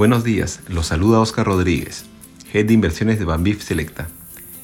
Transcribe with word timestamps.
Buenos 0.00 0.24
días, 0.24 0.60
los 0.66 0.86
saluda 0.86 1.20
Oscar 1.20 1.44
Rodríguez, 1.44 2.06
Head 2.54 2.64
de 2.64 2.72
Inversiones 2.72 3.18
de 3.18 3.26
Bambif 3.26 3.62
Selecta. 3.62 4.08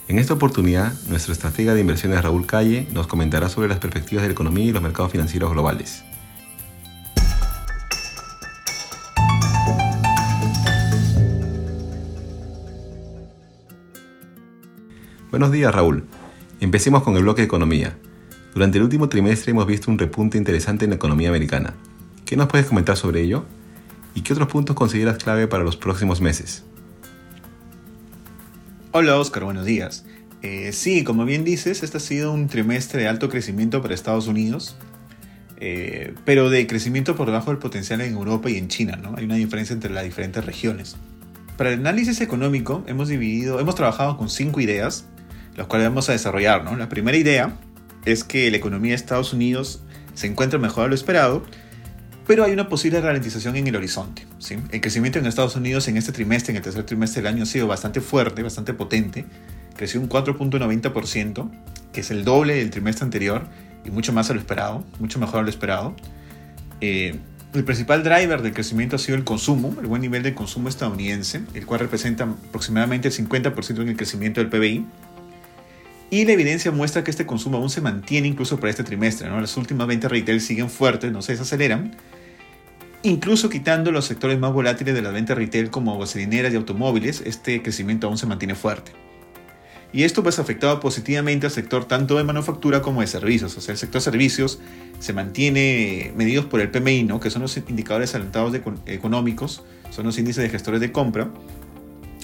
En 0.09 0.19
esta 0.19 0.33
oportunidad, 0.33 0.95
nuestro 1.11 1.35
estratega 1.35 1.75
de 1.75 1.83
inversiones 1.83 2.23
Raúl 2.23 2.47
Calle 2.47 2.89
nos 2.95 3.07
comentará 3.07 3.51
sobre 3.51 3.69
las 3.69 3.79
perspectivas 3.79 4.23
de 4.23 4.29
la 4.29 4.33
economía 4.33 4.65
y 4.65 4.73
los 4.73 4.83
mercados 4.83 5.13
financieros 5.13 5.53
globales. 5.53 6.05
Buenos 15.31 15.53
días 15.53 15.75
Raúl. 15.75 16.07
Empecemos 16.61 17.03
con 17.03 17.15
el 17.15 17.25
bloque 17.25 17.43
de 17.43 17.47
economía. 17.47 17.99
Durante 18.55 18.79
el 18.79 18.85
último 18.85 19.11
trimestre 19.11 19.51
hemos 19.51 19.67
visto 19.67 19.91
un 19.91 19.99
repunte 19.99 20.39
interesante 20.39 20.87
en 20.87 20.93
la 20.93 20.97
economía 20.97 21.29
americana. 21.29 21.75
¿Qué 22.25 22.39
nos 22.39 22.49
puedes 22.49 22.69
comentar 22.69 22.97
sobre 22.97 23.21
ello? 23.21 23.45
¿Y 24.17 24.23
qué 24.23 24.33
otros 24.33 24.49
puntos 24.49 24.75
consideras 24.75 25.19
clave 25.19 25.47
para 25.47 25.63
los 25.63 25.77
próximos 25.77 26.23
meses? 26.23 26.65
Hola 28.93 29.19
Oscar, 29.19 29.45
buenos 29.45 29.67
días. 29.67 30.07
Eh, 30.41 30.73
sí, 30.73 31.05
como 31.05 31.27
bien 31.27 31.45
dices, 31.45 31.83
este 31.83 31.99
ha 31.99 32.01
sido 32.01 32.33
un 32.33 32.49
trimestre 32.49 33.03
de 33.03 33.09
alto 33.09 33.29
crecimiento 33.29 33.83
para 33.83 33.93
Estados 33.93 34.27
Unidos, 34.27 34.79
eh, 35.59 36.15
pero 36.25 36.49
de 36.49 36.67
crecimiento 36.67 37.15
por 37.15 37.27
debajo 37.27 37.51
del 37.51 37.59
potencial 37.59 38.01
en 38.01 38.15
Europa 38.15 38.49
y 38.49 38.57
en 38.57 38.69
China, 38.69 38.97
¿no? 38.97 39.15
Hay 39.19 39.27
una 39.27 39.35
diferencia 39.35 39.75
entre 39.75 39.93
las 39.93 40.05
diferentes 40.05 40.47
regiones. 40.47 40.97
Para 41.59 41.75
el 41.75 41.81
análisis 41.81 42.23
económico 42.23 42.85
hemos 42.87 43.09
dividido, 43.09 43.61
hemos 43.61 43.75
trabajado 43.75 44.17
con 44.17 44.31
cinco 44.31 44.63
ideas, 44.63 45.05
las 45.57 45.67
cuales 45.67 45.89
vamos 45.89 46.09
a 46.09 46.13
desarrollar, 46.13 46.65
¿no? 46.65 46.75
La 46.75 46.89
primera 46.89 47.19
idea 47.19 47.55
es 48.07 48.25
que 48.25 48.51
la 48.51 48.57
economía 48.57 48.93
de 48.93 48.97
Estados 48.97 49.35
Unidos 49.35 49.83
se 50.15 50.27
encuentra 50.27 50.59
mejor 50.59 50.85
de 50.85 50.89
lo 50.89 50.95
esperado 50.95 51.45
pero 52.27 52.45
hay 52.45 52.53
una 52.53 52.69
posible 52.69 53.01
ralentización 53.01 53.57
en 53.57 53.67
el 53.67 53.77
horizonte. 53.77 54.27
¿sí? 54.39 54.57
El 54.71 54.81
crecimiento 54.81 55.19
en 55.19 55.27
Estados 55.27 55.57
Unidos 55.57 55.87
en 55.89 55.97
este 55.97 56.13
trimestre, 56.13 56.53
en 56.53 56.57
el 56.57 56.63
tercer 56.63 56.85
trimestre 56.85 57.23
del 57.23 57.33
año, 57.33 57.45
ha 57.45 57.47
sido 57.47 57.67
bastante 57.67 58.01
fuerte, 58.01 58.43
bastante 58.43 58.75
potente. 58.75 59.25
Creció 59.77 60.01
un 60.01 60.09
4.90%, 60.09 61.51
que 61.93 62.01
es 62.01 62.11
el 62.11 62.25
doble 62.25 62.57
del 62.57 62.71
trimestre 62.71 63.05
anterior 63.05 63.47
y 63.85 63.91
mucho 63.91 64.13
más 64.13 64.31
a 64.31 64.35
lo 64.35 64.41
esperado, 64.41 64.85
mucho 64.99 65.19
mejor 65.19 65.41
a 65.41 65.43
lo 65.43 65.51
esperado. 65.51 65.95
Eh, 66.81 67.19
el 67.55 67.65
principal 67.65 68.03
driver 68.03 68.43
del 68.43 68.53
crecimiento 68.53 68.97
ha 68.97 68.99
sido 68.99 69.17
el 69.17 69.25
consumo, 69.25 69.75
el 69.81 69.87
buen 69.87 70.03
nivel 70.03 70.23
de 70.23 70.35
consumo 70.35 70.69
estadounidense, 70.69 71.43
el 71.55 71.65
cual 71.65 71.81
representa 71.81 72.25
aproximadamente 72.25 73.09
el 73.09 73.15
50% 73.15 73.81
en 73.81 73.89
el 73.89 73.97
crecimiento 73.97 74.41
del 74.41 74.51
PBI. 74.51 74.85
Y 76.11 76.25
la 76.25 76.33
evidencia 76.33 76.71
muestra 76.71 77.03
que 77.03 77.11
este 77.11 77.27
consumo 77.27 77.59
aún 77.59 77.71
se 77.71 77.81
mantiene 77.81 78.29
incluso 78.29 78.59
para 78.59 78.71
este 78.71 78.85
trimestre. 78.85 79.29
¿no? 79.29 79.41
Las 79.41 79.57
últimas 79.57 79.87
ventas 79.87 80.11
retail 80.11 80.41
siguen 80.41 80.71
fuertes, 80.71 81.11
no 81.11 81.23
se 81.23 81.33
desaceleran, 81.33 81.97
Incluso 83.07 83.49
quitando 83.49 83.93
los 83.93 84.05
sectores 84.05 84.37
más 84.41 84.53
volátiles 84.53 84.93
de 84.93 85.01
la 85.01 85.11
venta 85.11 85.37
retail 85.37 85.71
como 85.71 85.97
gasolineras 85.97 86.53
y 86.53 86.57
automóviles, 86.57 87.23
este 87.25 87.63
crecimiento 87.63 88.09
aún 88.09 88.19
se 88.19 88.27
mantiene 88.27 88.57
fuerte. 88.57 88.91
Y 89.93 90.03
esto 90.03 90.25
pues 90.25 90.41
afectado 90.41 90.81
positivamente 90.81 91.47
al 91.47 91.53
sector 91.53 91.85
tanto 91.85 92.17
de 92.17 92.25
manufactura 92.25 92.83
como 92.83 93.03
de 93.03 93.07
servicios. 93.07 93.57
O 93.57 93.61
sea, 93.61 93.75
el 93.75 93.79
sector 93.79 94.01
servicios 94.01 94.59
se 94.99 95.13
mantiene 95.13 96.13
medidos 96.17 96.47
por 96.47 96.61
el 96.61 96.69
PMI, 96.69 97.05
¿no? 97.05 97.21
que 97.21 97.31
son 97.31 97.43
los 97.43 97.57
indicadores 97.57 98.13
alentados 98.17 98.53
económicos, 98.87 99.63
son 99.91 100.07
los 100.07 100.19
índices 100.19 100.43
de 100.43 100.51
gestores 100.51 100.81
de 100.81 100.91
compra. 100.91 101.31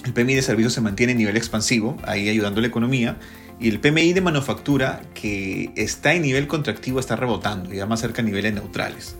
El 0.03 0.11
PMI 0.11 0.35
de 0.35 0.41
servicios 0.41 0.73
se 0.73 0.81
mantiene 0.81 1.13
en 1.13 1.17
nivel 1.19 1.37
expansivo, 1.37 1.95
ahí 2.05 2.27
ayudando 2.27 2.59
a 2.59 2.61
la 2.61 2.67
economía. 2.67 3.17
Y 3.59 3.69
el 3.69 3.79
PMI 3.79 4.13
de 4.13 4.21
manufactura, 4.21 5.01
que 5.13 5.71
está 5.75 6.13
en 6.13 6.23
nivel 6.23 6.47
contractivo, 6.47 6.99
está 6.99 7.15
rebotando 7.15 7.73
y 7.73 7.77
ya 7.77 7.85
más 7.85 8.01
cerca 8.01 8.21
a 8.21 8.25
niveles 8.25 8.53
neutrales. 8.53 9.15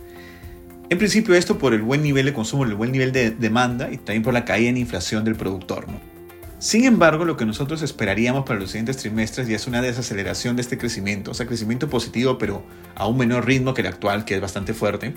En 0.90 0.98
principio 0.98 1.34
esto 1.34 1.58
por 1.58 1.72
el 1.72 1.82
buen 1.82 2.02
nivel 2.02 2.26
de 2.26 2.34
consumo, 2.34 2.64
el 2.64 2.74
buen 2.74 2.92
nivel 2.92 3.10
de 3.12 3.30
demanda 3.30 3.90
y 3.90 3.96
también 3.96 4.22
por 4.22 4.34
la 4.34 4.44
caída 4.44 4.68
en 4.68 4.76
inflación 4.76 5.24
del 5.24 5.34
productor. 5.34 5.86
Sin 6.58 6.84
embargo, 6.84 7.24
lo 7.24 7.36
que 7.36 7.46
nosotros 7.46 7.82
esperaríamos 7.82 8.44
para 8.44 8.60
los 8.60 8.70
siguientes 8.70 8.98
trimestres 8.98 9.48
ya 9.48 9.56
es 9.56 9.66
una 9.66 9.82
desaceleración 9.82 10.56
de 10.56 10.62
este 10.62 10.78
crecimiento, 10.78 11.30
o 11.30 11.34
sea, 11.34 11.46
crecimiento 11.46 11.90
positivo 11.90 12.38
pero 12.38 12.64
a 12.94 13.06
un 13.06 13.18
menor 13.18 13.46
ritmo 13.46 13.74
que 13.74 13.80
el 13.80 13.86
actual, 13.86 14.24
que 14.24 14.34
es 14.34 14.40
bastante 14.40 14.72
fuerte. 14.72 15.14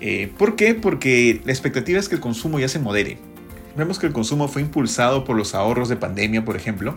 Eh, 0.00 0.32
¿Por 0.36 0.56
qué? 0.56 0.74
Porque 0.74 1.40
la 1.44 1.52
expectativa 1.52 1.98
es 1.98 2.08
que 2.08 2.16
el 2.16 2.20
consumo 2.20 2.58
ya 2.58 2.68
se 2.68 2.78
modere. 2.78 3.18
Vemos 3.76 3.98
que 3.98 4.06
el 4.06 4.12
consumo 4.12 4.48
fue 4.48 4.62
impulsado 4.62 5.24
por 5.24 5.36
los 5.36 5.54
ahorros 5.54 5.88
de 5.88 5.96
pandemia, 5.96 6.44
por 6.44 6.56
ejemplo. 6.56 6.96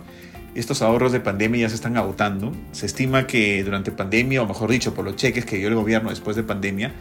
Estos 0.55 0.81
ahorros 0.81 1.11
de 1.11 1.19
pandemia 1.19 1.61
ya 1.61 1.69
se 1.69 1.75
están 1.75 1.97
agotando. 1.97 2.53
Se 2.71 2.85
estima 2.85 3.27
que 3.27 3.61
durante 3.63 3.91
pandemia, 3.91 4.41
o 4.41 4.47
mejor 4.47 4.71
dicho, 4.71 4.93
por 4.93 5.03
los 5.03 5.17
cheques 5.17 5.45
que 5.45 5.57
dio 5.57 5.67
el 5.67 5.75
gobierno 5.75 6.09
después 6.09 6.37
de 6.37 6.43
pandemia, 6.43 6.93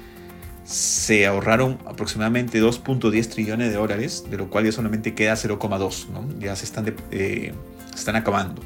se 0.64 1.26
ahorraron 1.26 1.78
aproximadamente 1.86 2.60
2.10 2.60 3.28
trillones 3.28 3.70
de 3.70 3.76
dólares, 3.76 4.24
de 4.28 4.36
lo 4.38 4.50
cual 4.50 4.64
ya 4.64 4.72
solamente 4.72 5.14
queda 5.14 5.34
0,2, 5.34 6.08
¿no? 6.08 6.26
ya 6.40 6.56
se 6.56 6.64
están, 6.64 6.94
eh, 7.10 7.52
están 7.94 8.16
acabando. 8.16 8.62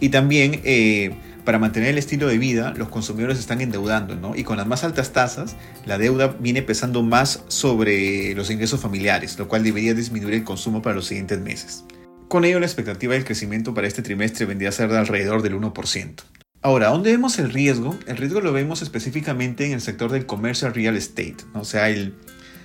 Y 0.00 0.08
también 0.08 0.60
eh, 0.64 1.16
para 1.44 1.58
mantener 1.58 1.90
el 1.90 1.98
estilo 1.98 2.26
de 2.26 2.38
vida, 2.38 2.74
los 2.76 2.88
consumidores 2.88 3.38
están 3.38 3.60
endeudando, 3.60 4.16
¿no? 4.16 4.34
y 4.34 4.42
con 4.42 4.56
las 4.56 4.66
más 4.66 4.84
altas 4.84 5.12
tasas, 5.12 5.54
la 5.84 5.98
deuda 5.98 6.34
viene 6.40 6.62
pesando 6.62 7.02
más 7.02 7.44
sobre 7.48 8.34
los 8.34 8.50
ingresos 8.50 8.80
familiares, 8.80 9.38
lo 9.38 9.48
cual 9.48 9.62
debería 9.62 9.94
disminuir 9.94 10.34
el 10.34 10.44
consumo 10.44 10.82
para 10.82 10.96
los 10.96 11.06
siguientes 11.06 11.40
meses. 11.40 11.84
Con 12.28 12.44
ello, 12.44 12.58
la 12.58 12.66
expectativa 12.66 13.14
del 13.14 13.24
crecimiento 13.24 13.72
para 13.72 13.86
este 13.86 14.02
trimestre 14.02 14.46
vendría 14.46 14.70
a 14.70 14.72
ser 14.72 14.90
de 14.90 14.98
alrededor 14.98 15.42
del 15.42 15.54
1%. 15.54 16.22
Ahora, 16.60 16.88
¿dónde 16.88 17.12
vemos 17.12 17.38
el 17.38 17.52
riesgo? 17.52 17.96
El 18.08 18.16
riesgo 18.16 18.40
lo 18.40 18.52
vemos 18.52 18.82
específicamente 18.82 19.66
en 19.66 19.72
el 19.72 19.80
sector 19.80 20.10
del 20.10 20.26
commercial 20.26 20.74
real 20.74 20.96
estate, 20.96 21.36
o 21.54 21.64
sea, 21.64 21.88
el 21.88 22.14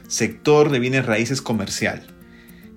sector 0.07 0.71
de 0.71 0.79
bienes 0.79 1.05
raíces 1.05 1.43
comercial. 1.43 2.07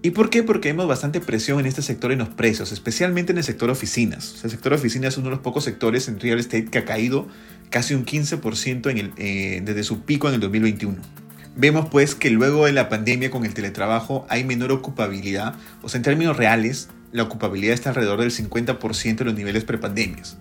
¿Y 0.02 0.10
por 0.10 0.28
qué? 0.28 0.42
Porque 0.42 0.68
vemos 0.68 0.86
bastante 0.86 1.22
presión 1.22 1.60
en 1.60 1.64
este 1.64 1.80
sector 1.80 2.12
en 2.12 2.18
los 2.18 2.28
precios, 2.28 2.72
especialmente 2.72 3.32
en 3.32 3.38
el 3.38 3.44
sector 3.44 3.70
oficinas. 3.70 4.44
el 4.44 4.50
sector 4.50 4.74
oficinas 4.74 5.14
es 5.14 5.18
uno 5.18 5.28
de 5.28 5.36
los 5.36 5.40
pocos 5.40 5.64
sectores 5.64 6.08
en 6.08 6.20
real 6.20 6.38
estate 6.38 6.66
que 6.66 6.76
ha 6.76 6.84
caído 6.84 7.26
casi 7.70 7.94
un 7.94 8.04
15% 8.04 8.90
en 8.90 9.12
eh, 9.16 9.62
desde 9.64 9.82
su 9.84 10.02
pico 10.02 10.28
en 10.28 10.34
el 10.34 10.40
2021. 10.40 11.23
Vemos 11.56 11.88
pues 11.90 12.14
que 12.14 12.30
luego 12.30 12.66
de 12.66 12.72
la 12.72 12.88
pandemia 12.88 13.30
con 13.30 13.44
el 13.44 13.54
teletrabajo 13.54 14.26
hay 14.28 14.44
menor 14.44 14.72
ocupabilidad, 14.72 15.54
o 15.82 15.88
sea, 15.88 15.98
en 15.98 16.02
términos 16.02 16.36
reales, 16.36 16.88
la 17.12 17.22
ocupabilidad 17.22 17.74
está 17.74 17.90
alrededor 17.90 18.20
del 18.20 18.32
50% 18.32 19.16
de 19.16 19.24
los 19.24 19.34
niveles 19.34 19.64
prepandemias 19.64 20.36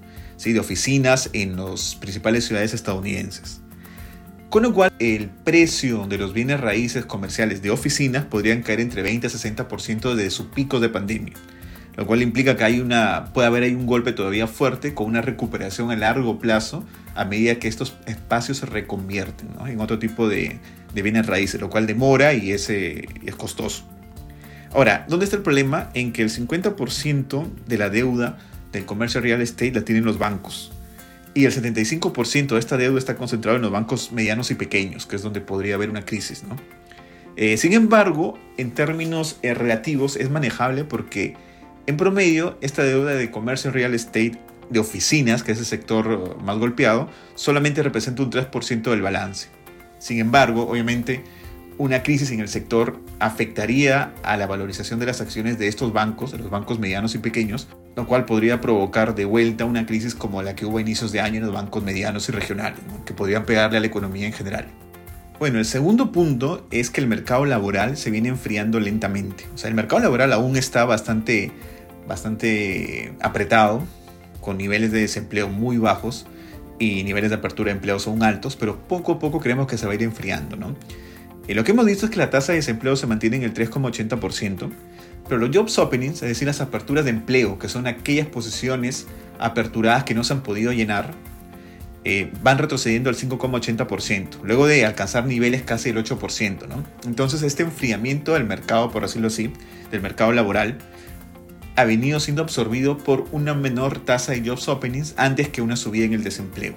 de 0.51 0.59
oficinas 0.59 1.29
en 1.33 1.55
las 1.55 1.95
principales 1.95 2.45
ciudades 2.45 2.73
estadounidenses. 2.73 3.61
Con 4.49 4.63
lo 4.63 4.73
cual, 4.73 4.91
el 4.99 5.29
precio 5.29 6.05
de 6.05 6.17
los 6.17 6.33
bienes 6.33 6.59
raíces 6.59 7.05
comerciales 7.05 7.61
de 7.61 7.71
oficinas 7.71 8.25
podrían 8.25 8.61
caer 8.61 8.81
entre 8.81 9.01
20 9.01 9.27
a 9.27 9.29
60% 9.29 10.15
de 10.15 10.29
su 10.29 10.49
pico 10.49 10.79
de 10.79 10.89
pandemia, 10.89 11.33
lo 11.95 12.05
cual 12.05 12.21
implica 12.21 12.55
que 12.57 12.63
hay 12.63 12.79
una, 12.81 13.31
puede 13.33 13.47
haber 13.47 13.63
ahí 13.63 13.73
un 13.73 13.87
golpe 13.87 14.11
todavía 14.11 14.47
fuerte 14.47 14.93
con 14.93 15.07
una 15.07 15.21
recuperación 15.21 15.91
a 15.91 15.95
largo 15.95 16.39
plazo 16.39 16.85
a 17.15 17.25
medida 17.25 17.55
que 17.55 17.67
estos 17.67 17.95
espacios 18.05 18.57
se 18.57 18.65
reconvierten 18.65 19.49
en 19.67 19.79
otro 19.79 19.99
tipo 19.99 20.27
de, 20.27 20.59
bienes 20.93 21.25
raíces, 21.25 21.59
lo 21.59 21.69
cual 21.69 21.87
demora 21.87 22.33
y 22.33 22.51
es, 22.51 22.69
eh, 22.69 23.07
es 23.25 23.35
costoso. 23.35 23.85
Ahora, 24.73 25.05
¿dónde 25.07 25.25
está 25.25 25.37
el 25.37 25.43
problema? 25.43 25.91
En 25.93 26.13
que 26.13 26.23
el 26.23 26.29
50% 26.29 27.47
de 27.67 27.77
la 27.77 27.89
deuda 27.89 28.39
del 28.71 28.85
comercio 28.85 29.21
real 29.21 29.41
estate 29.41 29.71
la 29.71 29.85
tienen 29.85 30.03
los 30.03 30.17
bancos. 30.17 30.71
Y 31.35 31.45
el 31.45 31.51
75% 31.51 32.47
de 32.47 32.59
esta 32.59 32.77
deuda 32.77 32.99
está 32.99 33.15
concentrado 33.15 33.55
en 33.55 33.63
los 33.63 33.71
bancos 33.71 34.11
medianos 34.11 34.51
y 34.51 34.55
pequeños, 34.55 35.05
que 35.05 35.15
es 35.15 35.21
donde 35.21 35.41
podría 35.41 35.75
haber 35.75 35.89
una 35.89 36.05
crisis. 36.05 36.43
Eh, 37.35 37.57
sin 37.57 37.73
embargo, 37.73 38.37
en 38.57 38.71
términos 38.71 39.37
eh, 39.41 39.53
relativos 39.53 40.15
es 40.15 40.29
manejable 40.29 40.83
porque 40.83 41.35
en 41.87 41.97
promedio 41.97 42.57
esta 42.61 42.83
deuda 42.83 43.11
de 43.15 43.31
comercio 43.31 43.71
real 43.71 43.93
estate 43.95 44.39
de 44.69 44.79
oficinas, 44.79 45.43
que 45.43 45.51
es 45.51 45.59
el 45.59 45.65
sector 45.65 46.41
más 46.41 46.57
golpeado, 46.57 47.09
solamente 47.35 47.83
representa 47.83 48.23
un 48.23 48.31
3% 48.31 48.89
del 48.89 49.01
balance. 49.01 49.47
Sin 49.99 50.19
embargo, 50.19 50.67
obviamente, 50.67 51.23
una 51.77 52.03
crisis 52.03 52.31
en 52.31 52.39
el 52.39 52.49
sector 52.49 52.99
afectaría 53.19 54.13
a 54.23 54.37
la 54.37 54.47
valorización 54.47 54.99
de 54.99 55.07
las 55.07 55.21
acciones 55.21 55.57
de 55.57 55.67
estos 55.67 55.93
bancos, 55.93 56.31
de 56.31 56.37
los 56.37 56.49
bancos 56.49 56.79
medianos 56.79 57.15
y 57.15 57.19
pequeños, 57.19 57.67
lo 57.95 58.05
cual 58.05 58.25
podría 58.25 58.61
provocar 58.61 59.15
de 59.15 59.25
vuelta 59.25 59.65
una 59.65 59.85
crisis 59.85 60.13
como 60.15 60.41
la 60.41 60.55
que 60.55 60.65
hubo 60.65 60.77
a 60.77 60.81
inicios 60.81 61.11
de 61.11 61.21
año 61.21 61.37
en 61.37 61.45
los 61.45 61.53
bancos 61.53 61.83
medianos 61.83 62.29
y 62.29 62.31
regionales, 62.31 62.79
que 63.05 63.13
podrían 63.13 63.45
pegarle 63.45 63.77
a 63.77 63.81
la 63.81 63.87
economía 63.87 64.27
en 64.27 64.33
general. 64.33 64.67
Bueno, 65.39 65.59
el 65.59 65.65
segundo 65.65 66.11
punto 66.11 66.67
es 66.71 66.89
que 66.89 67.01
el 67.01 67.07
mercado 67.07 67.45
laboral 67.45 67.97
se 67.97 68.11
viene 68.11 68.29
enfriando 68.29 68.79
lentamente. 68.79 69.45
O 69.53 69.57
sea, 69.57 69.67
el 69.67 69.75
mercado 69.75 70.01
laboral 70.01 70.31
aún 70.31 70.55
está 70.55 70.85
bastante, 70.85 71.51
bastante 72.07 73.13
apretado, 73.19 73.83
con 74.43 74.57
niveles 74.57 74.91
de 74.91 74.99
desempleo 74.99 75.49
muy 75.49 75.77
bajos 75.77 76.27
y 76.77 77.03
niveles 77.03 77.29
de 77.29 77.37
apertura 77.37 77.71
de 77.71 77.77
empleo 77.77 77.97
son 77.99 78.21
altos, 78.23 78.55
pero 78.55 78.77
poco 78.77 79.13
a 79.13 79.19
poco 79.19 79.39
creemos 79.39 79.67
que 79.67 79.77
se 79.77 79.85
va 79.85 79.93
a 79.93 79.95
ir 79.95 80.03
enfriando, 80.03 80.55
¿no? 80.55 80.75
Y 81.47 81.53
lo 81.53 81.63
que 81.63 81.71
hemos 81.71 81.85
visto 81.85 82.05
es 82.05 82.11
que 82.11 82.17
la 82.17 82.29
tasa 82.29 82.51
de 82.51 82.59
desempleo 82.59 82.95
se 82.95 83.07
mantiene 83.07 83.37
en 83.37 83.43
el 83.43 83.53
3,80%, 83.53 84.69
pero 85.27 85.39
los 85.39 85.55
jobs 85.55 85.77
openings, 85.77 86.21
es 86.21 86.29
decir, 86.29 86.47
las 86.47 86.61
aperturas 86.61 87.05
de 87.05 87.11
empleo, 87.11 87.57
que 87.57 87.69
son 87.69 87.87
aquellas 87.87 88.27
posiciones 88.27 89.07
aperturadas 89.39 90.03
que 90.03 90.13
no 90.13 90.23
se 90.23 90.33
han 90.33 90.41
podido 90.41 90.71
llenar, 90.71 91.11
eh, 92.05 92.31
van 92.41 92.57
retrocediendo 92.57 93.09
al 93.09 93.15
5,80%, 93.15 94.41
luego 94.43 94.67
de 94.67 94.85
alcanzar 94.85 95.25
niveles 95.25 95.63
casi 95.63 95.91
del 95.91 96.03
8%. 96.03 96.67
¿no? 96.67 96.83
Entonces 97.05 97.43
este 97.43 97.63
enfriamiento 97.63 98.33
del 98.33 98.43
mercado, 98.43 98.91
por 98.91 99.03
decirlo 99.03 99.27
así, 99.27 99.53
del 99.89 100.01
mercado 100.01 100.33
laboral, 100.33 100.77
ha 101.75 101.83
venido 101.85 102.19
siendo 102.19 102.41
absorbido 102.41 102.97
por 102.97 103.25
una 103.31 103.53
menor 103.53 103.99
tasa 103.99 104.31
de 104.33 104.47
jobs 104.47 104.67
openings 104.67 105.13
antes 105.17 105.49
que 105.49 105.61
una 105.61 105.75
subida 105.75 106.05
en 106.05 106.13
el 106.13 106.23
desempleo. 106.23 106.75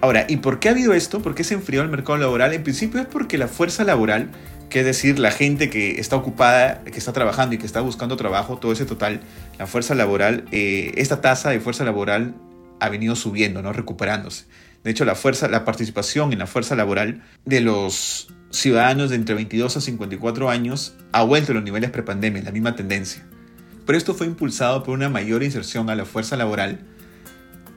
Ahora, 0.00 0.26
¿y 0.28 0.38
por 0.38 0.58
qué 0.58 0.68
ha 0.68 0.72
habido 0.72 0.94
esto? 0.94 1.22
¿Por 1.22 1.34
qué 1.34 1.44
se 1.44 1.54
enfrió 1.54 1.82
el 1.82 1.88
mercado 1.88 2.18
laboral? 2.18 2.52
En 2.52 2.64
principio 2.64 3.00
es 3.00 3.06
porque 3.06 3.38
la 3.38 3.46
fuerza 3.46 3.84
laboral, 3.84 4.30
que 4.68 4.80
es 4.80 4.84
decir, 4.84 5.18
la 5.20 5.30
gente 5.30 5.70
que 5.70 6.00
está 6.00 6.16
ocupada, 6.16 6.82
que 6.82 6.98
está 6.98 7.12
trabajando 7.12 7.54
y 7.54 7.58
que 7.58 7.66
está 7.66 7.80
buscando 7.82 8.16
trabajo, 8.16 8.58
todo 8.58 8.72
ese 8.72 8.84
total, 8.84 9.20
la 9.58 9.68
fuerza 9.68 9.94
laboral, 9.94 10.44
eh, 10.50 10.92
esta 10.96 11.20
tasa 11.20 11.50
de 11.50 11.60
fuerza 11.60 11.84
laboral 11.84 12.34
ha 12.80 12.88
venido 12.88 13.14
subiendo, 13.14 13.62
¿no? 13.62 13.72
recuperándose. 13.72 14.46
De 14.82 14.90
hecho, 14.90 15.04
la, 15.04 15.14
fuerza, 15.14 15.46
la 15.46 15.64
participación 15.64 16.32
en 16.32 16.40
la 16.40 16.48
fuerza 16.48 16.74
laboral 16.74 17.22
de 17.44 17.60
los 17.60 18.28
ciudadanos 18.52 19.10
de 19.10 19.16
entre 19.16 19.34
22 19.34 19.76
a 19.76 19.80
54 19.80 20.50
años 20.50 20.94
ha 21.10 21.22
vuelto 21.24 21.52
a 21.52 21.54
los 21.56 21.64
niveles 21.64 21.90
prepandemia, 21.90 22.42
la 22.42 22.52
misma 22.52 22.76
tendencia. 22.76 23.26
Pero 23.84 23.98
esto 23.98 24.14
fue 24.14 24.26
impulsado 24.26 24.84
por 24.84 24.94
una 24.94 25.08
mayor 25.08 25.42
inserción 25.42 25.90
a 25.90 25.96
la 25.96 26.04
fuerza 26.04 26.36
laboral 26.36 26.80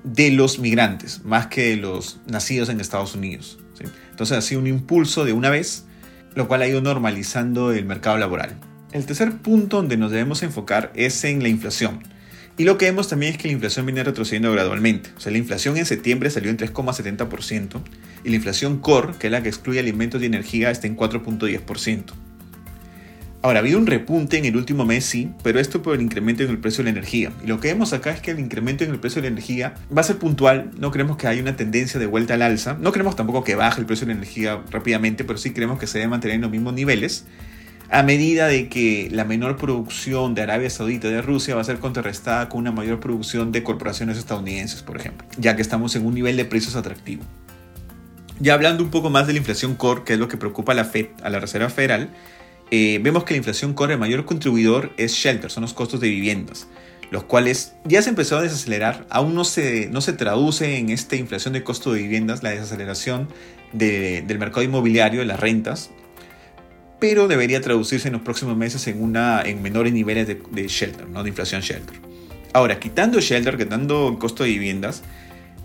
de 0.03 0.31
los 0.31 0.59
migrantes, 0.59 1.23
más 1.25 1.47
que 1.47 1.69
de 1.69 1.77
los 1.77 2.19
nacidos 2.27 2.69
en 2.69 2.79
Estados 2.79 3.15
Unidos. 3.15 3.57
Entonces 4.11 4.37
ha 4.37 4.41
sido 4.41 4.61
un 4.61 4.67
impulso 4.67 5.25
de 5.25 5.33
una 5.33 5.49
vez, 5.49 5.85
lo 6.35 6.47
cual 6.47 6.61
ha 6.61 6.67
ido 6.67 6.81
normalizando 6.81 7.71
el 7.71 7.85
mercado 7.85 8.17
laboral. 8.17 8.55
El 8.91 9.05
tercer 9.05 9.37
punto 9.37 9.77
donde 9.77 9.97
nos 9.97 10.11
debemos 10.11 10.43
enfocar 10.43 10.91
es 10.95 11.23
en 11.23 11.41
la 11.41 11.49
inflación. 11.49 12.03
Y 12.57 12.63
lo 12.63 12.77
que 12.77 12.85
vemos 12.85 13.09
también 13.09 13.33
es 13.33 13.37
que 13.37 13.49
la 13.49 13.53
inflación 13.53 13.85
viene 13.85 14.03
retrocediendo 14.03 14.51
gradualmente. 14.51 15.09
O 15.17 15.19
sea, 15.19 15.31
la 15.31 15.37
inflación 15.37 15.75
en 15.75 15.85
septiembre 15.85 16.29
salió 16.29 16.49
en 16.49 16.57
3,70% 16.57 17.81
y 18.23 18.29
la 18.29 18.35
inflación 18.35 18.79
core, 18.79 19.13
que 19.19 19.27
es 19.27 19.31
la 19.31 19.43
que 19.43 19.49
excluye 19.49 19.79
alimentos 19.79 20.21
y 20.21 20.25
energía, 20.25 20.71
está 20.71 20.87
en 20.87 20.95
4,10%. 20.95 22.13
Ahora, 23.41 23.59
ha 23.59 23.61
habido 23.61 23.77
un 23.77 23.85
repunte 23.85 24.37
en 24.39 24.45
el 24.45 24.55
último 24.55 24.85
mes, 24.85 25.05
sí, 25.05 25.31
pero 25.43 25.59
esto 25.59 25.83
por 25.83 25.93
el 25.93 26.01
incremento 26.01 26.41
en 26.41 26.49
el 26.49 26.57
precio 26.57 26.83
de 26.83 26.85
la 26.85 26.97
energía. 26.97 27.31
Y 27.43 27.47
lo 27.47 27.59
que 27.59 27.67
vemos 27.67 27.93
acá 27.93 28.09
es 28.09 28.19
que 28.19 28.31
el 28.31 28.39
incremento 28.39 28.83
en 28.83 28.89
el 28.89 28.99
precio 28.99 29.21
de 29.21 29.27
la 29.27 29.33
energía 29.33 29.75
va 29.95 30.01
a 30.01 30.03
ser 30.03 30.17
puntual, 30.17 30.71
no 30.79 30.89
creemos 30.89 31.17
que 31.17 31.27
haya 31.27 31.43
una 31.43 31.55
tendencia 31.55 31.99
de 31.99 32.07
vuelta 32.07 32.33
al 32.33 32.41
alza, 32.41 32.75
no 32.79 32.91
creemos 32.91 33.15
tampoco 33.15 33.43
que 33.43 33.53
baje 33.53 33.81
el 33.81 33.85
precio 33.85 34.07
de 34.07 34.13
la 34.13 34.17
energía 34.17 34.63
rápidamente, 34.71 35.25
pero 35.25 35.37
sí 35.37 35.51
creemos 35.51 35.77
que 35.77 35.85
se 35.85 35.99
debe 35.99 36.09
mantener 36.09 36.35
en 36.35 36.41
los 36.41 36.49
mismos 36.49 36.73
niveles 36.73 37.25
a 37.89 38.03
medida 38.03 38.47
de 38.47 38.67
que 38.67 39.09
la 39.11 39.25
menor 39.25 39.57
producción 39.57 40.33
de 40.33 40.41
Arabia 40.41 40.69
Saudita 40.69 41.07
y 41.07 41.11
de 41.11 41.21
Rusia 41.21 41.55
va 41.55 41.61
a 41.61 41.65
ser 41.65 41.79
contrarrestada 41.79 42.49
con 42.49 42.61
una 42.61 42.71
mayor 42.71 42.99
producción 42.99 43.51
de 43.51 43.63
corporaciones 43.63 44.17
estadounidenses, 44.17 44.81
por 44.81 44.97
ejemplo, 44.97 45.27
ya 45.37 45.55
que 45.55 45.61
estamos 45.61 45.95
en 45.95 46.05
un 46.05 46.13
nivel 46.13 46.37
de 46.37 46.45
precios 46.45 46.75
atractivo. 46.75 47.23
Ya 48.39 48.53
hablando 48.53 48.83
un 48.83 48.89
poco 48.89 49.09
más 49.09 49.27
de 49.27 49.33
la 49.33 49.39
inflación 49.39 49.75
core, 49.75 50.03
que 50.03 50.13
es 50.13 50.19
lo 50.19 50.27
que 50.27 50.37
preocupa 50.37 50.73
a 50.73 50.75
la 50.75 50.85
Fed, 50.85 51.07
a 51.23 51.29
la 51.29 51.39
Reserva 51.39 51.69
Federal, 51.69 52.09
eh, 52.71 52.99
vemos 53.01 53.23
que 53.23 53.33
la 53.33 53.37
inflación 53.37 53.73
core, 53.73 53.93
el 53.93 53.99
mayor 53.99 54.25
contribuidor 54.25 54.91
es 54.97 55.13
shelter, 55.13 55.51
son 55.51 55.61
los 55.61 55.73
costos 55.73 55.99
de 55.99 56.09
viviendas, 56.09 56.67
los 57.11 57.23
cuales 57.23 57.75
ya 57.85 58.01
se 58.01 58.09
empezó 58.09 58.37
a 58.37 58.41
desacelerar, 58.41 59.05
aún 59.09 59.35
no 59.35 59.45
se, 59.45 59.87
no 59.89 60.01
se 60.01 60.13
traduce 60.13 60.77
en 60.77 60.89
esta 60.89 61.15
inflación 61.15 61.53
de 61.53 61.63
costo 61.63 61.93
de 61.93 62.01
viviendas, 62.01 62.43
la 62.43 62.49
desaceleración 62.49 63.29
del 63.71 64.39
mercado 64.39 64.63
inmobiliario, 64.63 65.19
de 65.19 65.25
las 65.25 65.39
rentas, 65.39 65.91
pero 66.99 67.27
debería 67.27 67.61
traducirse 67.61 68.07
en 68.07 68.13
los 68.13 68.21
próximos 68.21 68.55
meses 68.55 68.87
en, 68.87 69.01
una, 69.01 69.41
en 69.41 69.61
menores 69.61 69.93
niveles 69.93 70.27
de, 70.27 70.67
shelter, 70.67 71.07
¿no? 71.07 71.23
de 71.23 71.29
inflación 71.29 71.61
shelter. 71.61 71.99
Ahora, 72.53 72.79
quitando 72.79 73.19
shelter, 73.19 73.57
quitando 73.57 74.09
el 74.09 74.17
costo 74.17 74.43
de 74.43 74.49
viviendas, 74.49 75.03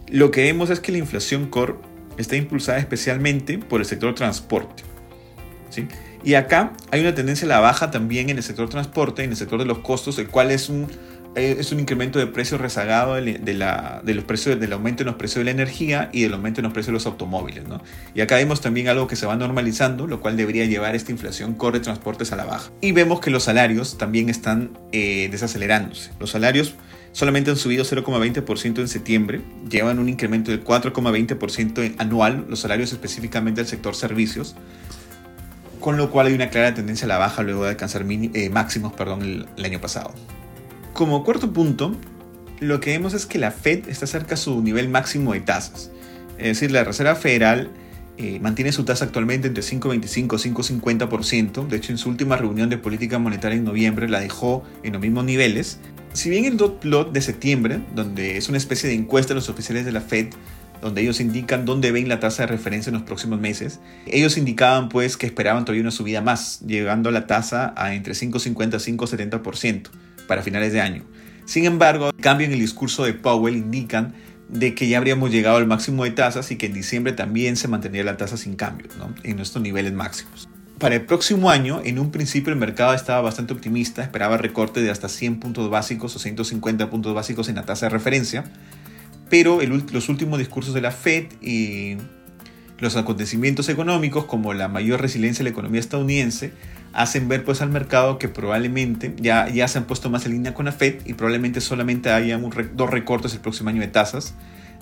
lo 0.08 0.30
que 0.30 0.42
vemos 0.42 0.70
es 0.70 0.80
que 0.80 0.90
la 0.92 0.98
inflación 0.98 1.46
core 1.48 1.74
está 2.18 2.36
impulsada 2.36 2.78
especialmente 2.78 3.58
por 3.58 3.80
el 3.80 3.86
sector 3.86 4.14
transporte. 4.14 4.82
¿sí? 5.70 5.86
Y 6.24 6.34
acá 6.34 6.72
hay 6.90 7.00
una 7.00 7.14
tendencia 7.14 7.46
a 7.46 7.48
la 7.48 7.60
baja 7.60 7.90
también 7.90 8.28
en 8.28 8.36
el 8.36 8.42
sector 8.42 8.68
transporte, 8.68 9.22
en 9.22 9.30
el 9.30 9.36
sector 9.36 9.58
de 9.58 9.66
los 9.66 9.78
costos, 9.78 10.18
el 10.18 10.28
cual 10.28 10.50
es 10.50 10.68
un 10.68 10.88
es 11.34 11.70
un 11.70 11.78
incremento 11.78 12.18
de 12.18 12.26
precios 12.26 12.60
rezagado 12.60 13.14
de, 13.14 13.38
de, 13.38 14.14
los 14.14 14.24
precios, 14.24 14.58
del 14.58 14.72
aumento 14.72 15.02
en 15.02 15.06
los 15.06 15.14
precios 15.14 15.40
de 15.40 15.44
la 15.44 15.50
energía 15.52 16.10
y 16.12 16.22
del 16.22 16.34
aumento 16.34 16.60
en 16.60 16.64
los 16.64 16.72
precios 16.72 16.88
de 16.88 16.94
los 16.94 17.06
automóviles. 17.06 17.64
Y 18.14 18.20
acá 18.20 18.36
vemos 18.36 18.60
también 18.60 18.88
algo 18.88 19.06
que 19.06 19.16
se 19.16 19.26
va 19.26 19.36
normalizando, 19.36 20.06
lo 20.06 20.20
cual 20.20 20.36
debería 20.36 20.64
llevar 20.64 20.96
esta 20.96 21.12
inflación 21.12 21.54
corre 21.54 21.80
transportes 21.80 22.32
a 22.32 22.36
la 22.36 22.44
baja. 22.44 22.70
Y 22.80 22.92
vemos 22.92 23.20
que 23.20 23.30
los 23.30 23.44
salarios 23.44 23.96
también 23.96 24.28
están 24.28 24.70
eh, 24.90 25.28
desacelerándose. 25.30 26.10
Los 26.18 26.30
salarios 26.30 26.74
solamente 27.12 27.50
han 27.50 27.56
subido 27.56 27.84
0,20% 27.84 28.78
en 28.78 28.88
septiembre, 28.88 29.40
llevan 29.68 30.00
un 30.00 30.08
incremento 30.08 30.50
del 30.50 30.64
4,20% 30.64 31.94
anual, 31.98 32.46
los 32.48 32.60
salarios 32.60 32.92
específicamente 32.92 33.60
del 33.60 33.68
sector 33.68 33.94
servicios, 33.94 34.56
con 35.78 35.96
lo 35.96 36.10
cual 36.10 36.26
hay 36.26 36.34
una 36.34 36.50
clara 36.50 36.74
tendencia 36.74 37.04
a 37.06 37.08
la 37.08 37.18
baja 37.18 37.42
luego 37.42 37.64
de 37.64 37.70
alcanzar 37.70 38.04
eh, 38.08 38.50
máximos 38.50 38.92
perdón, 38.92 39.46
el 39.56 39.64
año 39.64 39.80
pasado. 39.80 40.12
Como 40.92 41.24
cuarto 41.24 41.52
punto, 41.52 41.96
lo 42.58 42.80
que 42.80 42.90
vemos 42.90 43.14
es 43.14 43.24
que 43.24 43.38
la 43.38 43.50
Fed 43.50 43.88
está 43.88 44.06
cerca 44.06 44.34
a 44.34 44.36
su 44.36 44.62
nivel 44.62 44.88
máximo 44.88 45.32
de 45.32 45.40
tasas. 45.40 45.90
Es 46.36 46.46
decir, 46.46 46.70
la 46.70 46.84
Reserva 46.84 47.14
Federal 47.14 47.70
eh, 48.18 48.38
mantiene 48.40 48.72
su 48.72 48.84
tasa 48.84 49.06
actualmente 49.06 49.48
entre 49.48 49.62
5,25 49.62 50.38
y 50.38 50.78
5,50%. 50.78 51.68
De 51.68 51.76
hecho, 51.76 51.92
en 51.92 51.98
su 51.98 52.10
última 52.10 52.36
reunión 52.36 52.68
de 52.68 52.76
política 52.76 53.18
monetaria 53.18 53.56
en 53.56 53.64
noviembre 53.64 54.08
la 54.08 54.20
dejó 54.20 54.64
en 54.82 54.92
los 54.92 55.00
mismos 55.00 55.24
niveles. 55.24 55.78
Si 56.12 56.28
bien 56.28 56.44
el 56.44 56.56
dot 56.56 56.80
plot 56.80 57.12
de 57.12 57.22
septiembre, 57.22 57.80
donde 57.94 58.36
es 58.36 58.48
una 58.48 58.58
especie 58.58 58.88
de 58.88 58.96
encuesta 58.96 59.32
de 59.32 59.36
los 59.36 59.48
oficiales 59.48 59.86
de 59.86 59.92
la 59.92 60.00
Fed, 60.00 60.30
donde 60.82 61.02
ellos 61.02 61.20
indican 61.20 61.64
dónde 61.64 61.92
ven 61.92 62.08
la 62.08 62.20
tasa 62.20 62.42
de 62.42 62.48
referencia 62.48 62.90
en 62.90 62.94
los 62.94 63.04
próximos 63.04 63.38
meses, 63.38 63.80
ellos 64.06 64.36
indicaban 64.36 64.88
pues 64.88 65.16
que 65.16 65.26
esperaban 65.26 65.64
todavía 65.64 65.82
una 65.82 65.90
subida 65.90 66.20
más, 66.20 66.60
llegando 66.66 67.10
a 67.10 67.12
la 67.12 67.26
tasa 67.26 67.72
a 67.76 67.94
entre 67.94 68.14
5,50 68.14 68.86
y 68.86 68.96
5,70% 68.96 69.90
para 70.30 70.44
finales 70.44 70.72
de 70.72 70.80
año. 70.80 71.02
Sin 71.44 71.64
embargo, 71.64 72.10
el 72.16 72.22
cambio 72.22 72.46
en 72.46 72.52
el 72.52 72.60
discurso 72.60 73.02
de 73.02 73.14
Powell 73.14 73.56
indican 73.56 74.14
de 74.48 74.76
que 74.76 74.88
ya 74.88 74.98
habríamos 74.98 75.32
llegado 75.32 75.56
al 75.56 75.66
máximo 75.66 76.04
de 76.04 76.12
tasas 76.12 76.52
y 76.52 76.56
que 76.56 76.66
en 76.66 76.72
diciembre 76.72 77.12
también 77.12 77.56
se 77.56 77.66
mantendría 77.66 78.04
la 78.04 78.16
tasa 78.16 78.36
sin 78.36 78.54
cambio, 78.54 78.86
en 79.24 79.34
nuestros 79.34 79.60
niveles 79.60 79.92
máximos. 79.92 80.48
Para 80.78 80.94
el 80.94 81.00
próximo 81.00 81.50
año, 81.50 81.82
en 81.84 81.98
un 81.98 82.12
principio 82.12 82.52
el 82.52 82.60
mercado 82.60 82.94
estaba 82.94 83.20
bastante 83.22 83.54
optimista, 83.54 84.04
esperaba 84.04 84.36
recorte 84.36 84.80
de 84.80 84.92
hasta 84.92 85.08
100 85.08 85.40
puntos 85.40 85.68
básicos 85.68 86.14
o 86.14 86.20
150 86.20 86.88
puntos 86.90 87.12
básicos 87.12 87.48
en 87.48 87.56
la 87.56 87.64
tasa 87.64 87.86
de 87.86 87.90
referencia, 87.90 88.44
pero 89.30 89.58
los 89.92 90.08
últimos 90.08 90.38
discursos 90.38 90.74
de 90.74 90.80
la 90.80 90.92
Fed 90.92 91.24
y 91.42 91.96
los 92.78 92.94
acontecimientos 92.94 93.68
económicos, 93.68 94.26
como 94.26 94.54
la 94.54 94.68
mayor 94.68 95.00
resiliencia 95.00 95.40
de 95.40 95.50
la 95.50 95.54
economía 95.54 95.80
estadounidense, 95.80 96.52
hacen 96.92 97.28
ver 97.28 97.44
pues 97.44 97.62
al 97.62 97.70
mercado 97.70 98.18
que 98.18 98.28
probablemente 98.28 99.14
ya, 99.20 99.48
ya 99.48 99.68
se 99.68 99.78
han 99.78 99.84
puesto 99.84 100.10
más 100.10 100.26
en 100.26 100.32
línea 100.32 100.54
con 100.54 100.66
la 100.66 100.72
Fed 100.72 101.06
y 101.06 101.14
probablemente 101.14 101.60
solamente 101.60 102.10
haya 102.10 102.38
dos 102.74 102.90
recortes 102.90 103.32
el 103.34 103.40
próximo 103.40 103.70
año 103.70 103.80
de 103.80 103.88
tasas 103.88 104.34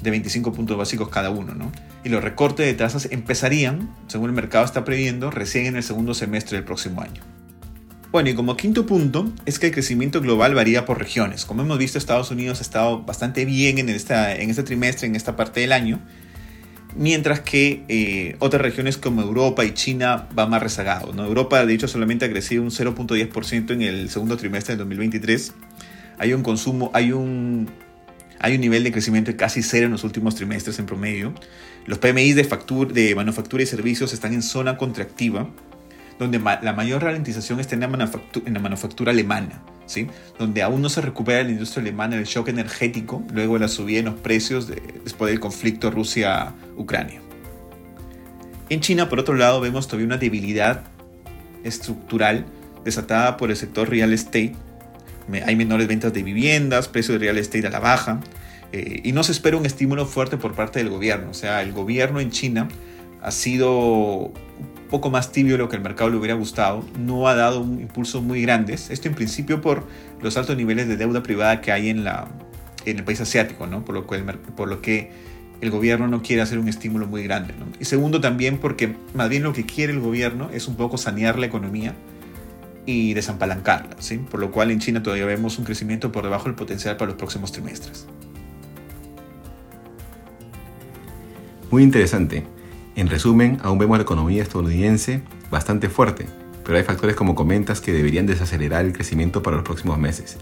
de 0.03 0.11
25 0.11 0.53
puntos 0.53 0.77
básicos 0.77 1.09
cada 1.09 1.31
uno. 1.31 1.55
¿no? 1.55 1.73
Y 2.05 2.09
los 2.09 2.23
recortes 2.23 2.67
de 2.67 2.75
tasas 2.75 3.09
empezarían, 3.11 3.95
según 4.07 4.31
el 4.31 4.37
mercado 4.37 4.65
está 4.65 4.85
previendo, 4.85 5.31
recién 5.31 5.67
en 5.67 5.77
el 5.77 5.83
segundo 5.83 6.15
semestre 6.15 6.57
del 6.57 6.65
próximo 6.65 7.03
año. 7.03 7.23
Bueno, 8.11 8.31
y 8.31 8.35
como 8.35 8.57
quinto 8.57 8.87
punto 8.87 9.31
es 9.45 9.59
que 9.59 9.67
el 9.67 9.73
crecimiento 9.73 10.23
global 10.23 10.55
varía 10.55 10.87
por 10.87 10.99
regiones. 10.99 11.45
Como 11.45 11.63
hemos 11.63 11.77
visto, 11.77 11.99
Estados 11.99 12.31
Unidos 12.31 12.61
ha 12.61 12.63
estado 12.63 13.03
bastante 13.03 13.45
bien 13.45 13.79
en, 13.79 13.91
esta, 13.91 14.35
en 14.35 14.49
este 14.49 14.63
trimestre, 14.63 15.07
en 15.07 15.15
esta 15.15 15.37
parte 15.37 15.61
del 15.61 15.73
año, 15.73 16.01
mientras 16.97 17.41
que 17.41 17.85
eh, 17.89 18.37
otras 18.39 18.63
regiones 18.63 18.97
como 18.97 19.23
Europa 19.23 19.65
y 19.65 19.73
China 19.73 20.29
van 20.35 20.51
más 20.51 20.63
rezagados. 20.63 21.15
¿no? 21.15 21.25
Europa, 21.25 21.65
de 21.65 21.75
hecho, 21.75 21.89
solamente 21.89 22.25
ha 22.25 22.31
crecido 22.31 22.63
un 22.63 22.71
0.10% 22.71 23.71
en 23.73 23.83
el 23.83 24.11
segundo 24.11 24.37
trimestre 24.37 24.75
de 24.75 24.79
2023. 24.79 25.55
Hay 26.19 26.33
un 26.33 26.43
consumo, 26.43 26.91
hay 26.95 27.13
un, 27.13 27.71
hay 28.41 28.55
un 28.55 28.61
nivel 28.61 28.85
de 28.85 28.93
crecimiento 28.93 29.31
de 29.31 29.37
casi 29.37 29.63
cero 29.63 29.87
en 29.87 29.93
los 29.93 30.05
últimos 30.05 30.35
trimestres 30.35 30.79
en 30.79 30.87
promedio. 30.87 31.35
Los 31.87 31.99
PMI 31.99 32.33
de, 32.33 32.49
de 32.93 33.15
manufactura 33.15 33.63
y 33.63 33.67
servicios 33.67 34.13
están 34.13 34.33
en 34.35 34.43
zona 34.43 34.77
contractiva 34.77 35.49
donde 36.19 36.39
la 36.39 36.73
mayor 36.73 37.03
ralentización 37.03 37.61
está 37.61 37.75
en 37.75 37.83
la, 37.83 37.89
manufactura, 37.89 38.47
en 38.47 38.55
la 38.55 38.61
manufactura 38.61 39.13
alemana, 39.13 39.63
¿sí? 39.87 40.09
donde 40.39 40.63
aún 40.63 40.83
no 40.83 40.89
se 40.89 41.01
recupera 41.01 41.43
la 41.45 41.51
industria 41.51 41.83
alemana 41.83 42.17
del 42.17 42.25
shock 42.25 42.49
energético 42.49 43.23
luego 43.33 43.55
de 43.55 43.61
la 43.61 43.69
subida 43.69 44.01
en 44.01 44.07
los 44.07 44.15
precios 44.17 44.67
después 44.67 45.31
del 45.31 45.41
conflicto 45.41 45.91
Rusia-Ucrania. 45.91 47.21
En 48.69 48.81
China, 48.81 49.09
por 49.09 49.21
otro 49.21 49.35
lado, 49.35 49.61
vemos 49.61 49.87
todavía 49.87 50.07
una 50.07 50.19
debilidad 50.19 50.83
estructural 51.65 52.47
desatada 52.85 53.37
por 53.37 53.51
el 53.51 53.57
sector 53.57 53.89
real 53.89 54.13
estate. 54.13 54.55
Hay 55.47 55.57
menores 55.57 55.89
ventas 55.89 56.13
de 56.13 56.23
viviendas, 56.23 56.89
precios 56.89 57.19
de 57.19 57.27
real 57.27 57.39
estate 57.39 57.67
a 57.67 57.71
la 57.71 57.81
baja, 57.81 58.21
eh, 58.73 59.01
y 59.05 59.13
no 59.13 59.23
se 59.23 59.33
espera 59.33 59.57
un 59.57 59.67
estímulo 59.67 60.05
fuerte 60.05 60.37
por 60.37 60.55
parte 60.55 60.81
del 60.81 60.91
gobierno. 60.91 61.31
O 61.31 61.35
sea, 61.35 61.63
el 61.63 61.73
gobierno 61.73 62.21
en 62.21 62.31
China 62.31 62.69
ha 63.23 63.31
sido 63.31 64.33
poco 64.89 65.11
más 65.11 65.33
tibio 65.33 65.57
lo 65.59 65.69
que 65.69 65.77
el 65.77 65.83
mercado 65.83 66.11
le 66.11 66.17
hubiera 66.17 66.35
gustado, 66.35 66.85
no 66.99 67.29
ha 67.29 67.35
dado 67.35 67.61
un 67.61 67.81
impulso 67.81 68.21
muy 68.23 68.43
grande. 68.43 68.75
Esto 68.75 69.09
en 69.09 69.15
principio 69.15 69.61
por 69.61 69.85
los 70.23 70.37
altos 70.37 70.57
niveles 70.57 70.89
de 70.89 70.97
deuda 70.97 71.23
privada 71.23 71.61
que 71.61 71.73
hay 71.73 71.89
en, 71.89 72.05
la, 72.05 72.29
en 72.85 72.99
el 72.99 73.05
país 73.05 73.21
asiático, 73.21 73.67
¿no? 73.67 73.85
Por 73.85 73.95
lo, 73.95 74.15
el, 74.15 74.25
por 74.25 74.69
lo 74.69 74.81
que 74.81 75.13
el 75.61 75.71
gobierno 75.71 76.09
no 76.09 76.23
quiere 76.23 76.43
hacer 76.43 76.59
un 76.59 76.69
estímulo 76.69 77.07
muy 77.07 77.23
grande. 77.23 77.55
Y 77.81 77.85
segundo 77.85 78.21
también 78.21 78.59
porque 78.59 78.95
más 79.15 79.29
bien 79.29 79.43
lo 79.43 79.53
que 79.53 79.67
quiere 79.67 79.93
el 79.93 80.01
gobierno 80.01 80.51
es 80.53 80.69
un 80.69 80.77
poco 80.77 80.99
sanear 80.99 81.39
la 81.39 81.47
economía 81.47 81.95
y 82.87 83.13
desampalancarla, 83.13 83.97
¿sí? 83.99 84.19
Por 84.19 84.41
lo 84.41 84.51
cual 84.51 84.71
en 84.71 84.79
China 84.79 85.03
todavía 85.03 85.27
vemos 85.27 85.59
un 85.59 85.65
crecimiento 85.65 86.11
por 86.11 86.25
debajo 86.25 86.45
del 86.45 86.55
potencial 86.55 86.97
para 86.97 87.11
los 87.11 87.19
próximos 87.19 87.53
trimestres. 87.53 88.07
Muy 91.71 91.83
interesante. 91.83 92.58
En 92.99 93.09
resumen, 93.09 93.59
aún 93.63 93.79
vemos 93.79 93.97
la 93.97 94.03
economía 94.03 94.43
estadounidense 94.43 95.23
bastante 95.53 95.89
fuerte, 95.89 96.27
pero 96.65 96.79
hay 96.79 96.83
factores 96.83 97.15
como 97.15 97.37
comentas 97.37 97.81
que 97.81 97.93
deberían 97.93 98.27
desacelerar 98.27 98.85
el 98.85 98.93
crecimiento 98.93 99.41
para 99.41 99.55
los 99.55 99.65
próximos 99.65 100.01
meses. 100.01 100.37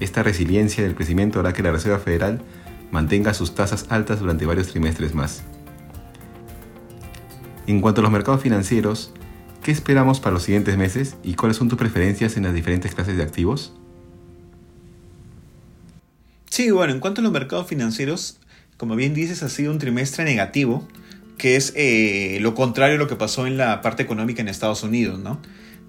Esta 0.00 0.24
resiliencia 0.24 0.82
del 0.82 0.96
crecimiento 0.96 1.38
hará 1.38 1.52
que 1.52 1.62
la 1.62 1.70
Reserva 1.70 2.00
Federal 2.00 2.40
mantenga 2.90 3.34
sus 3.34 3.54
tasas 3.54 3.86
altas 3.88 4.18
durante 4.18 4.46
varios 4.46 4.66
trimestres 4.66 5.14
más. 5.14 5.44
En 7.68 7.80
cuanto 7.80 8.00
a 8.00 8.02
los 8.02 8.10
mercados 8.10 8.42
financieros, 8.42 9.12
¿qué 9.62 9.70
esperamos 9.70 10.18
para 10.18 10.34
los 10.34 10.42
siguientes 10.42 10.76
meses 10.76 11.14
y 11.22 11.34
cuáles 11.34 11.56
son 11.56 11.68
tus 11.68 11.78
preferencias 11.78 12.36
en 12.36 12.42
las 12.42 12.52
diferentes 12.52 12.96
clases 12.96 13.16
de 13.16 13.22
activos? 13.22 13.74
Sí, 16.50 16.72
bueno, 16.72 16.94
en 16.94 16.98
cuanto 16.98 17.20
a 17.20 17.22
los 17.22 17.32
mercados 17.32 17.68
financieros, 17.68 18.40
como 18.76 18.96
bien 18.96 19.14
dices, 19.14 19.44
ha 19.44 19.48
sido 19.48 19.70
un 19.70 19.78
trimestre 19.78 20.24
negativo, 20.24 20.88
que 21.42 21.56
es 21.56 21.72
eh, 21.74 22.38
lo 22.40 22.54
contrario 22.54 22.94
a 22.94 22.98
lo 23.00 23.08
que 23.08 23.16
pasó 23.16 23.48
en 23.48 23.56
la 23.56 23.80
parte 23.80 24.04
económica 24.04 24.40
en 24.40 24.46
Estados 24.46 24.84
Unidos, 24.84 25.18
¿no? 25.18 25.40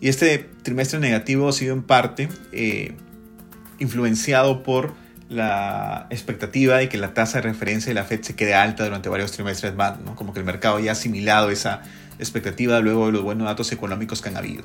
Y 0.01 0.07
este 0.07 0.49
trimestre 0.63 0.97
negativo 0.97 1.47
ha 1.47 1.53
sido 1.53 1.75
en 1.75 1.83
parte 1.83 2.27
eh, 2.51 2.95
influenciado 3.77 4.63
por 4.63 4.95
la 5.29 6.07
expectativa 6.09 6.77
de 6.77 6.89
que 6.89 6.97
la 6.97 7.13
tasa 7.13 7.37
de 7.37 7.43
referencia 7.43 7.91
de 7.91 7.93
la 7.93 8.03
Fed 8.03 8.23
se 8.23 8.35
quede 8.35 8.55
alta 8.55 8.83
durante 8.83 9.09
varios 9.09 9.31
trimestres 9.31 9.75
más, 9.75 9.99
¿no? 9.99 10.15
Como 10.15 10.33
que 10.33 10.39
el 10.39 10.45
mercado 10.45 10.79
ya 10.79 10.89
ha 10.89 10.93
asimilado 10.93 11.51
esa 11.51 11.83
expectativa 12.17 12.79
luego 12.79 13.05
de 13.05 13.11
los 13.11 13.21
buenos 13.21 13.45
datos 13.45 13.71
económicos 13.71 14.23
que 14.23 14.29
han 14.29 14.37
habido. 14.37 14.63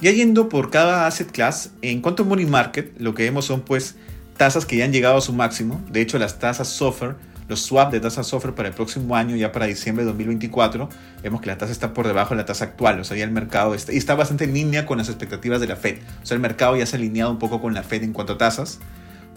Ya 0.00 0.12
yendo 0.12 0.48
por 0.48 0.70
cada 0.70 1.08
asset 1.08 1.32
class, 1.32 1.72
en 1.82 2.02
cuanto 2.02 2.22
a 2.22 2.26
money 2.26 2.46
market, 2.46 2.94
lo 3.00 3.14
que 3.14 3.24
vemos 3.24 3.46
son 3.46 3.62
pues 3.62 3.96
tasas 4.36 4.64
que 4.64 4.76
ya 4.76 4.84
han 4.84 4.92
llegado 4.92 5.16
a 5.16 5.20
su 5.20 5.32
máximo. 5.32 5.84
De 5.90 6.00
hecho, 6.00 6.20
las 6.20 6.38
tasas 6.38 6.68
SOFR 6.68 7.16
los 7.48 7.60
swaps 7.60 7.92
de 7.92 8.00
tasa 8.00 8.22
SOFR 8.22 8.54
para 8.54 8.68
el 8.68 8.74
próximo 8.74 9.16
año, 9.16 9.36
ya 9.36 9.52
para 9.52 9.66
diciembre 9.66 10.04
de 10.04 10.10
2024, 10.10 10.88
vemos 11.22 11.40
que 11.40 11.48
la 11.48 11.58
tasa 11.58 11.72
está 11.72 11.92
por 11.92 12.06
debajo 12.06 12.30
de 12.34 12.36
la 12.36 12.46
tasa 12.46 12.64
actual, 12.64 13.00
o 13.00 13.04
sea, 13.04 13.16
ya 13.16 13.24
el 13.24 13.30
mercado 13.30 13.74
está, 13.74 13.92
y 13.92 13.96
está 13.96 14.14
bastante 14.14 14.44
en 14.44 14.54
línea 14.54 14.86
con 14.86 14.98
las 14.98 15.08
expectativas 15.08 15.60
de 15.60 15.66
la 15.66 15.76
Fed. 15.76 15.98
O 16.22 16.26
sea, 16.26 16.34
el 16.34 16.40
mercado 16.40 16.76
ya 16.76 16.86
se 16.86 16.96
ha 16.96 16.98
alineado 16.98 17.30
un 17.30 17.38
poco 17.38 17.60
con 17.60 17.74
la 17.74 17.82
Fed 17.82 18.02
en 18.02 18.12
cuanto 18.12 18.34
a 18.34 18.38
tasas, 18.38 18.78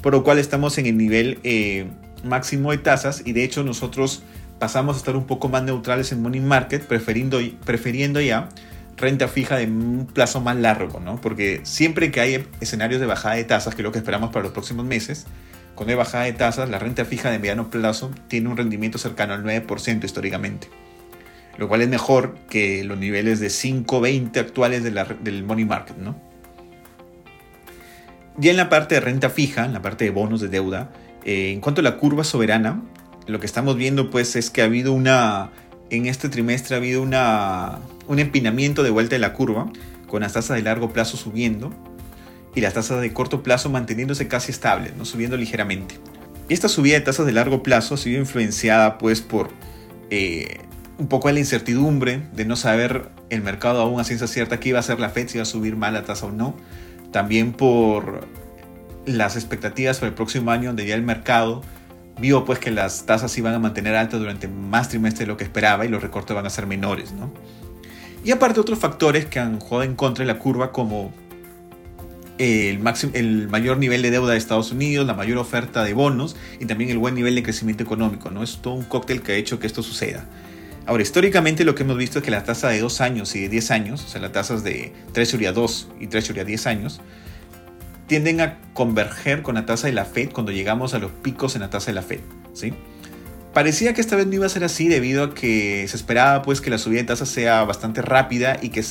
por 0.01 0.13
lo 0.13 0.23
cual 0.23 0.39
estamos 0.39 0.77
en 0.77 0.85
el 0.85 0.97
nivel 0.97 1.39
eh, 1.43 1.87
máximo 2.23 2.71
de 2.71 2.77
tasas 2.77 3.23
y 3.25 3.33
de 3.33 3.43
hecho 3.43 3.63
nosotros 3.63 4.23
pasamos 4.59 4.95
a 4.95 4.99
estar 4.99 5.15
un 5.15 5.25
poco 5.25 5.49
más 5.49 5.63
neutrales 5.63 6.11
en 6.11 6.21
money 6.21 6.39
market, 6.39 6.85
preferiendo, 6.85 7.39
prefiriendo 7.65 8.21
ya 8.21 8.49
renta 8.97 9.27
fija 9.27 9.57
de 9.57 9.65
un 9.65 10.07
plazo 10.11 10.41
más 10.41 10.55
largo, 10.55 10.99
¿no? 10.99 11.21
Porque 11.21 11.61
siempre 11.63 12.11
que 12.11 12.19
hay 12.19 12.47
escenarios 12.59 12.99
de 12.99 13.05
bajada 13.05 13.35
de 13.35 13.43
tasas, 13.43 13.75
que 13.75 13.81
es 13.81 13.83
lo 13.83 13.91
que 13.91 13.99
esperamos 13.99 14.31
para 14.31 14.43
los 14.43 14.51
próximos 14.51 14.85
meses, 14.85 15.27
con 15.77 15.87
la 15.87 15.95
bajada 15.95 16.23
de 16.23 16.33
tasas, 16.33 16.71
la 16.71 16.79
renta 16.79 17.05
fija 17.05 17.29
de 17.29 17.37
mediano 17.37 17.69
plazo 17.69 18.09
tiene 18.27 18.49
un 18.49 18.57
rendimiento 18.57 18.97
cercano 18.97 19.35
al 19.35 19.43
9% 19.43 20.03
históricamente, 20.03 20.69
lo 21.59 21.67
cual 21.67 21.83
es 21.83 21.87
mejor 21.87 22.35
que 22.49 22.83
los 22.83 22.97
niveles 22.97 23.39
de 23.39 23.49
5-20 23.49 24.37
actuales 24.39 24.83
del 24.83 25.43
money 25.43 25.65
market. 25.65 25.95
¿no? 25.97 26.19
Ya 28.37 28.49
en 28.49 28.57
la 28.57 28.69
parte 28.69 28.95
de 28.95 29.01
renta 29.01 29.29
fija, 29.29 29.65
en 29.65 29.73
la 29.73 29.83
parte 29.83 30.05
de 30.05 30.09
bonos 30.09 30.41
de 30.41 30.47
deuda, 30.47 30.89
eh, 31.23 31.51
en 31.51 31.61
cuanto 31.61 31.81
a 31.81 31.83
la 31.83 31.97
curva 31.97 32.23
soberana, 32.23 32.81
lo 33.27 33.39
que 33.39 33.45
estamos 33.45 33.77
viendo 33.77 34.09
pues 34.09 34.35
es 34.35 34.49
que 34.49 34.63
ha 34.63 34.65
habido 34.65 34.93
una, 34.93 35.51
en 35.91 36.07
este 36.07 36.27
trimestre 36.27 36.73
ha 36.73 36.79
habido 36.79 37.03
una, 37.03 37.77
un 38.07 38.17
empinamiento 38.17 38.81
de 38.81 38.89
vuelta 38.89 39.13
de 39.13 39.19
la 39.19 39.33
curva, 39.33 39.71
con 40.07 40.21
las 40.21 40.33
tasas 40.33 40.57
de 40.57 40.63
largo 40.63 40.91
plazo 40.91 41.17
subiendo, 41.17 41.71
y 42.57 42.61
las 42.61 42.73
tasas 42.73 43.01
de 43.01 43.13
corto 43.13 43.43
plazo 43.43 43.69
manteniéndose 43.69 44.27
casi 44.27 44.51
estables, 44.51 44.95
¿no? 44.97 45.05
subiendo 45.05 45.37
ligeramente. 45.37 45.99
Y 46.49 46.55
esta 46.55 46.67
subida 46.67 46.95
de 46.95 47.01
tasas 47.01 47.27
de 47.27 47.31
largo 47.31 47.61
plazo 47.61 47.93
ha 47.93 47.97
sido 47.97 48.19
influenciada 48.19 48.97
pues 48.97 49.21
por 49.21 49.49
eh, 50.09 50.57
un 50.97 51.07
poco 51.07 51.27
de 51.27 51.35
la 51.35 51.39
incertidumbre 51.39 52.23
de 52.33 52.45
no 52.45 52.55
saber 52.55 53.09
el 53.29 53.43
mercado 53.43 53.79
aún 53.79 53.99
a 53.99 54.03
ciencia 54.03 54.25
cierta 54.25 54.59
qué 54.59 54.69
iba 54.69 54.79
a 54.79 54.81
hacer 54.81 54.99
la 54.99 55.09
Fed, 55.09 55.27
si 55.27 55.37
iba 55.37 55.43
a 55.43 55.45
subir 55.45 55.75
más 55.75 55.93
la 55.93 56.03
tasa 56.03 56.25
o 56.25 56.31
no. 56.31 56.55
También 57.11 57.53
por 57.53 58.27
las 59.05 59.35
expectativas 59.35 59.99
para 59.99 60.07
el 60.09 60.15
próximo 60.15 60.49
año 60.49 60.69
donde 60.69 60.87
ya 60.87 60.95
el 60.95 61.03
mercado 61.03 61.61
vio 62.19 62.43
pues 62.43 62.57
que 62.57 62.71
las 62.71 63.05
tasas 63.05 63.37
iban 63.37 63.53
a 63.53 63.59
mantener 63.59 63.93
altas 63.95 64.19
durante 64.19 64.47
más 64.47 64.89
trimestres 64.89 65.27
de 65.27 65.27
lo 65.27 65.37
que 65.37 65.43
esperaba 65.43 65.85
y 65.85 65.89
los 65.89 66.01
recortes 66.01 66.35
van 66.35 66.47
a 66.47 66.49
ser 66.49 66.65
menores, 66.65 67.11
¿no? 67.11 67.31
Y 68.23 68.31
aparte 68.31 68.59
otros 68.59 68.79
factores 68.79 69.27
que 69.27 69.37
han 69.37 69.59
jugado 69.59 69.83
en 69.83 69.95
contra 69.95 70.25
de 70.25 70.33
la 70.33 70.39
curva 70.39 70.71
como 70.71 71.13
el, 72.37 72.79
máximo, 72.79 73.13
el 73.15 73.47
mayor 73.49 73.77
nivel 73.77 74.01
de 74.01 74.11
deuda 74.11 74.31
de 74.31 74.37
Estados 74.37 74.71
Unidos, 74.71 75.05
la 75.05 75.13
mayor 75.13 75.37
oferta 75.37 75.83
de 75.83 75.93
bonos 75.93 76.35
y 76.59 76.65
también 76.65 76.89
el 76.89 76.97
buen 76.97 77.15
nivel 77.15 77.35
de 77.35 77.43
crecimiento 77.43 77.83
económico. 77.83 78.29
¿no? 78.29 78.43
Es 78.43 78.59
todo 78.61 78.73
un 78.73 78.83
cóctel 78.83 79.21
que 79.21 79.33
ha 79.33 79.35
hecho 79.35 79.59
que 79.59 79.67
esto 79.67 79.83
suceda. 79.83 80.25
Ahora, 80.85 81.03
históricamente 81.03 81.65
lo 81.65 81.75
que 81.75 81.83
hemos 81.83 81.97
visto 81.97 82.19
es 82.19 82.25
que 82.25 82.31
la 82.31 82.43
tasa 82.43 82.69
de 82.69 82.79
2 82.79 83.01
años 83.01 83.35
y 83.35 83.41
de 83.41 83.49
10 83.49 83.71
años, 83.71 84.05
o 84.05 84.07
sea, 84.07 84.21
las 84.21 84.31
tasas 84.31 84.63
de 84.63 84.93
Treasury 85.11 85.45
a 85.45 85.51
2 85.51 85.89
y 85.99 86.07
Treasury 86.07 86.39
a 86.39 86.45
10 86.45 86.67
años, 86.67 87.01
tienden 88.07 88.39
a 88.39 88.57
converger 88.73 89.41
con 89.41 89.55
la 89.55 89.65
tasa 89.65 89.87
de 89.87 89.93
la 89.93 90.05
Fed 90.05 90.31
cuando 90.31 90.53
llegamos 90.53 90.93
a 90.93 90.99
los 90.99 91.11
picos 91.11 91.55
en 91.55 91.61
la 91.61 91.69
tasa 91.69 91.87
de 91.87 91.95
la 91.95 92.03
Fed. 92.03 92.21
¿sí? 92.53 92.73
Parecía 93.53 93.93
que 93.93 94.01
esta 94.01 94.15
vez 94.15 94.27
no 94.27 94.35
iba 94.35 94.45
a 94.45 94.49
ser 94.49 94.63
así 94.63 94.87
debido 94.87 95.23
a 95.25 95.33
que 95.33 95.85
se 95.89 95.97
esperaba 95.97 96.41
pues, 96.41 96.61
que 96.61 96.69
la 96.69 96.77
subida 96.77 96.99
de 96.99 97.07
tasas 97.07 97.27
sea 97.27 97.65
bastante 97.65 98.01
rápida 98.01 98.57
y 98.61 98.69
que 98.69 98.83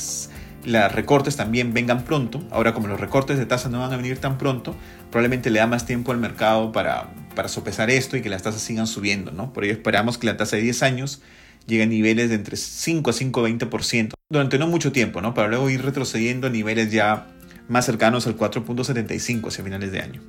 los 0.67 0.93
recortes 0.93 1.37
también 1.37 1.73
vengan 1.73 2.05
pronto. 2.05 2.43
Ahora 2.51 2.75
como 2.75 2.89
los 2.89 3.01
recortes 3.01 3.39
de 3.39 3.47
tasas 3.47 3.71
no 3.71 3.81
van 3.81 3.93
a 3.93 3.97
venir 3.97 4.19
tan 4.19 4.37
pronto, 4.37 4.75
probablemente 5.11 5.51
le 5.51 5.61
da 5.61 5.67
más 5.67 5.87
tiempo 5.87 6.13
al 6.13 6.19
mercado 6.19 6.73
para, 6.73 7.09
para 7.35 7.49
sopesar 7.49 7.89
esto 7.91 8.17
y 8.17 8.23
que 8.23 8.29
las 8.29 8.43
tasas 8.43 8.63
sigan 8.63 8.87
subiendo. 8.87 9.31
¿no? 9.31 9.53
Por 9.53 9.65
ello 9.65 9.73
esperamos 9.73 10.19
que 10.19 10.27
la 10.27 10.37
tasa 10.37 10.57
de 10.57 10.63
10 10.63 10.83
años 10.83 11.23
llegue 11.67 11.85
a 11.85 11.87
niveles 11.87 12.29
de 12.29 12.35
entre 12.35 12.57
5 12.57 13.11
a 13.11 13.13
5,20% 13.13 14.15
durante 14.29 14.59
no 14.59 14.67
mucho 14.67 14.93
tiempo, 14.93 15.21
¿no? 15.21 15.35
para 15.35 15.49
luego 15.49 15.71
ir 15.71 15.83
retrocediendo 15.85 16.49
a 16.49 16.51
niveles 16.51 16.91
ya 16.91 17.29
más 17.69 17.87
cercanos 17.87 18.27
al 18.27 18.37
4.75 18.37 19.49
hacia 19.49 19.65
finales 19.65 19.93
de 19.93 20.01
año. 20.01 20.23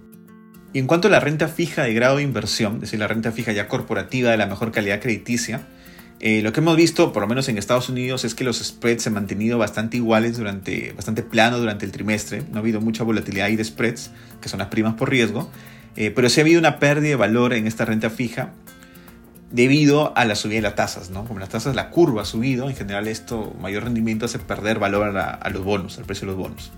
Y 0.73 0.79
en 0.79 0.87
cuanto 0.87 1.07
a 1.07 1.11
la 1.11 1.19
renta 1.19 1.47
fija 1.47 1.83
de 1.83 1.93
grado 1.93 2.17
de 2.17 2.23
inversión, 2.23 2.75
es 2.75 2.81
decir, 2.81 2.99
la 2.99 3.07
renta 3.07 3.31
fija 3.31 3.51
ya 3.51 3.67
corporativa 3.67 4.31
de 4.31 4.37
la 4.37 4.45
mejor 4.45 4.71
calidad 4.71 5.01
crediticia, 5.01 5.61
eh, 6.19 6.41
lo 6.41 6.51
que 6.51 6.61
hemos 6.61 6.75
visto, 6.75 7.13
por 7.13 7.21
lo 7.21 7.27
menos 7.27 7.47
en 7.47 7.57
Estados 7.57 7.89
Unidos, 7.89 8.25
es 8.25 8.33
que 8.33 8.43
los 8.43 8.57
spreads 8.57 9.03
se 9.03 9.09
han 9.09 9.13
mantenido 9.13 9.59
bastante 9.59 9.97
iguales, 9.97 10.37
durante, 10.37 10.93
bastante 10.93 11.21
plano 11.21 11.59
durante 11.59 11.85
el 11.85 11.91
trimestre. 11.91 12.43
No 12.49 12.57
ha 12.57 12.59
habido 12.59 12.81
mucha 12.81 13.03
volatilidad 13.03 13.45
ahí 13.47 13.55
de 13.55 13.63
spreads, 13.63 14.11
que 14.41 14.49
son 14.49 14.59
las 14.59 14.69
primas 14.69 14.95
por 14.95 15.09
riesgo. 15.09 15.49
Eh, 15.95 16.11
pero 16.11 16.29
sí 16.29 16.39
ha 16.39 16.43
habido 16.43 16.59
una 16.59 16.79
pérdida 16.79 17.09
de 17.09 17.15
valor 17.15 17.53
en 17.53 17.67
esta 17.67 17.85
renta 17.85 18.09
fija 18.09 18.51
debido 19.51 20.15
a 20.17 20.25
la 20.25 20.35
subida 20.35 20.57
de 20.57 20.61
las 20.63 20.75
tasas. 20.75 21.11
¿no? 21.11 21.25
Como 21.25 21.39
las 21.39 21.49
tasas, 21.49 21.75
la 21.75 21.91
curva 21.91 22.23
ha 22.23 22.25
subido, 22.25 22.67
en 22.69 22.75
general 22.75 23.07
esto, 23.07 23.55
mayor 23.61 23.83
rendimiento 23.83 24.25
hace 24.25 24.39
perder 24.39 24.79
valor 24.79 25.17
a, 25.17 25.29
a 25.29 25.49
los 25.51 25.63
bonos, 25.63 25.99
al 25.99 26.05
precio 26.05 26.27
de 26.27 26.33
los 26.33 26.37
bonos. 26.37 26.71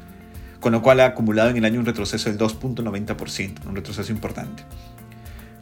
Con 0.60 0.74
lo 0.74 0.81
cual 0.81 1.00
ha 1.00 1.05
acumulado 1.05 1.50
en 1.50 1.58
el 1.58 1.65
año 1.65 1.79
un 1.79 1.86
retroceso 1.86 2.29
del 2.29 2.38
2.90%, 2.38 3.65
un 3.65 3.75
retroceso 3.75 4.12
importante. 4.12 4.63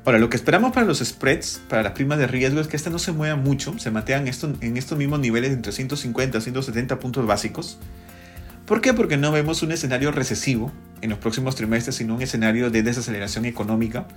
Ahora, 0.07 0.19
lo 0.19 0.29
que 0.29 0.37
esperamos 0.37 0.71
para 0.71 0.85
los 0.85 0.99
spreads, 0.99 1.59
para 1.67 1.83
las 1.83 1.91
primas 1.91 2.17
de 2.17 2.27
riesgo, 2.27 2.61
es 2.61 2.69
que 2.69 2.77
esta 2.77 2.89
no 2.89 2.97
se 2.97 3.11
mueva 3.11 3.35
mucho, 3.35 3.77
se 3.77 3.91
mantengan 3.91 4.29
esto, 4.29 4.49
en 4.61 4.77
estos 4.77 4.97
mismos 4.97 5.19
niveles 5.19 5.51
entre 5.51 5.73
150 5.73 6.37
y 6.37 6.41
170 6.41 6.97
puntos 6.99 7.27
básicos. 7.27 7.77
¿Por 8.65 8.79
qué? 8.79 8.93
Porque 8.93 9.17
no 9.17 9.33
vemos 9.33 9.63
un 9.63 9.73
escenario 9.73 10.13
recesivo 10.13 10.71
en 11.01 11.09
los 11.09 11.19
próximos 11.19 11.57
trimestres, 11.57 11.97
sino 11.97 12.15
un 12.15 12.21
escenario 12.21 12.69
de 12.69 12.83
desaceleración 12.83 13.43
económica, 13.43 14.07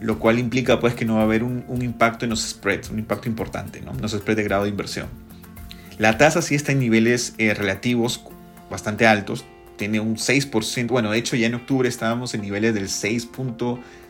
lo 0.00 0.18
cual 0.18 0.38
implica 0.38 0.80
pues 0.80 0.94
que 0.94 1.04
no 1.04 1.16
va 1.16 1.20
a 1.20 1.24
haber 1.24 1.42
un, 1.42 1.82
impacto 1.82 2.24
en 2.24 2.30
los 2.30 2.40
spreads, 2.40 2.88
un 2.88 2.98
impacto 2.98 3.28
importante, 3.28 3.82
¿no? 3.82 3.92
los 4.00 4.12
spreads 4.12 4.38
de 4.38 4.44
grado 4.44 4.62
de 4.62 4.70
inversión. 4.70 5.08
La 5.98 6.16
tasa 6.16 6.40
sí 6.40 6.54
está 6.54 6.72
en 6.72 6.78
niveles 6.78 7.34
eh, 7.36 7.52
relativos 7.52 8.24
bastante 8.70 9.06
altos, 9.06 9.44
tiene 9.76 10.00
un 10.00 10.16
6%, 10.16 10.86
bueno, 10.88 11.10
de 11.10 11.18
hecho 11.18 11.36
ya 11.36 11.46
en 11.46 11.54
octubre 11.54 11.86
estábamos 11.86 12.32
en 12.34 12.40
niveles 12.40 12.74
del 12.74 12.88
6. 12.88 13.28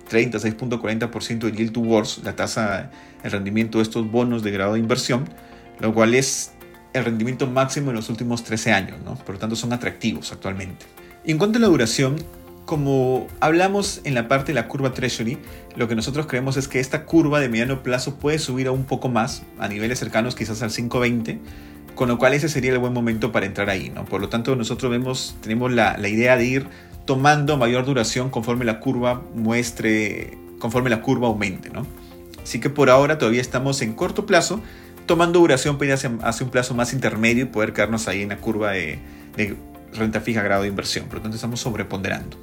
30, 0.08 0.38
6.40% 0.38 1.38
de 1.38 1.52
yield 1.52 1.72
to 1.72 1.80
worst, 1.80 2.24
la 2.24 2.34
tasa, 2.34 2.90
el 3.22 3.30
rendimiento 3.30 3.78
de 3.78 3.82
estos 3.82 4.10
bonos 4.10 4.42
de 4.42 4.50
grado 4.50 4.74
de 4.74 4.80
inversión, 4.80 5.28
lo 5.80 5.94
cual 5.94 6.14
es 6.14 6.52
el 6.92 7.04
rendimiento 7.04 7.46
máximo 7.46 7.90
en 7.90 7.96
los 7.96 8.08
últimos 8.08 8.44
13 8.44 8.72
años, 8.72 8.98
¿no? 9.04 9.14
por 9.14 9.34
lo 9.34 9.38
tanto 9.38 9.56
son 9.56 9.72
atractivos 9.72 10.32
actualmente. 10.32 10.86
Y 11.24 11.32
en 11.32 11.38
cuanto 11.38 11.58
a 11.58 11.60
la 11.60 11.68
duración, 11.68 12.16
como 12.64 13.26
hablamos 13.40 14.00
en 14.04 14.14
la 14.14 14.28
parte 14.28 14.48
de 14.48 14.54
la 14.54 14.68
curva 14.68 14.92
Treasury, 14.92 15.38
lo 15.76 15.88
que 15.88 15.94
nosotros 15.94 16.26
creemos 16.26 16.56
es 16.56 16.68
que 16.68 16.80
esta 16.80 17.04
curva 17.04 17.40
de 17.40 17.48
mediano 17.48 17.82
plazo 17.82 18.16
puede 18.16 18.38
subir 18.38 18.66
a 18.66 18.72
un 18.72 18.84
poco 18.84 19.08
más, 19.08 19.42
a 19.58 19.68
niveles 19.68 19.98
cercanos 19.98 20.34
quizás 20.34 20.62
al 20.62 20.70
520, 20.70 21.38
con 21.94 22.08
lo 22.08 22.18
cual 22.18 22.34
ese 22.34 22.48
sería 22.48 22.72
el 22.72 22.78
buen 22.78 22.92
momento 22.92 23.32
para 23.32 23.46
entrar 23.46 23.70
ahí. 23.70 23.90
¿no? 23.90 24.04
Por 24.04 24.20
lo 24.20 24.28
tanto, 24.28 24.54
nosotros 24.54 24.90
vemos, 24.90 25.36
tenemos 25.40 25.72
la, 25.72 25.96
la 25.96 26.08
idea 26.08 26.36
de 26.36 26.44
ir 26.44 26.66
tomando 27.08 27.56
mayor 27.56 27.86
duración 27.86 28.28
conforme 28.28 28.66
la 28.66 28.80
curva 28.80 29.22
muestre 29.34 30.36
conforme 30.58 30.90
la 30.90 31.00
curva 31.00 31.28
aumente. 31.28 31.70
¿no? 31.70 31.86
Así 32.42 32.60
que 32.60 32.68
por 32.68 32.90
ahora 32.90 33.16
todavía 33.16 33.40
estamos 33.40 33.80
en 33.80 33.94
corto 33.94 34.26
plazo, 34.26 34.60
tomando 35.06 35.38
duración 35.38 35.78
para 35.78 35.86
ir 35.86 35.92
hacia, 35.94 36.10
un 36.10 36.50
plazo 36.50 36.74
más 36.74 36.92
intermedio 36.92 37.44
y 37.44 37.46
poder 37.46 37.72
quedarnos 37.72 38.08
ahí 38.08 38.20
en 38.20 38.28
la 38.28 38.36
curva 38.36 38.72
de, 38.72 38.98
de 39.38 39.56
renta 39.94 40.20
fija 40.20 40.42
grado 40.42 40.64
de 40.64 40.68
inversión. 40.68 41.06
Por 41.06 41.14
lo 41.14 41.22
tanto, 41.22 41.36
estamos 41.36 41.60
sobreponderando. 41.60 42.36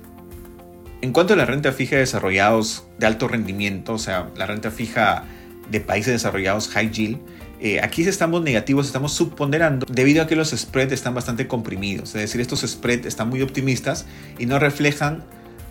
En 1.03 1.13
cuanto 1.13 1.33
a 1.33 1.35
la 1.35 1.45
renta 1.45 1.71
fija 1.71 1.97
de 1.97 2.01
desarrollados 2.01 2.87
de 2.97 3.05
alto 3.05 3.27
rendimiento, 3.27 3.93
o 3.93 3.99
sea, 3.99 4.31
la 4.35 4.47
renta 4.47 4.71
fija 4.71 5.25
de 5.69 5.79
países 5.79 6.11
desarrollados 6.11 6.69
high 6.69 6.89
yield, 6.89 7.19
eh, 7.59 7.79
aquí 7.81 8.03
estamos 8.03 8.41
negativos, 8.41 8.85
estamos 8.85 9.13
subponderando 9.13 9.85
debido 9.89 10.21
a 10.21 10.27
que 10.27 10.35
los 10.35 10.49
spreads 10.49 10.91
están 10.91 11.15
bastante 11.15 11.47
comprimidos. 11.47 12.09
Es 12.09 12.21
decir, 12.21 12.41
estos 12.41 12.61
spreads 12.61 13.05
están 13.05 13.29
muy 13.29 13.41
optimistas 13.41 14.05
y 14.37 14.45
no 14.45 14.59
reflejan, 14.59 15.23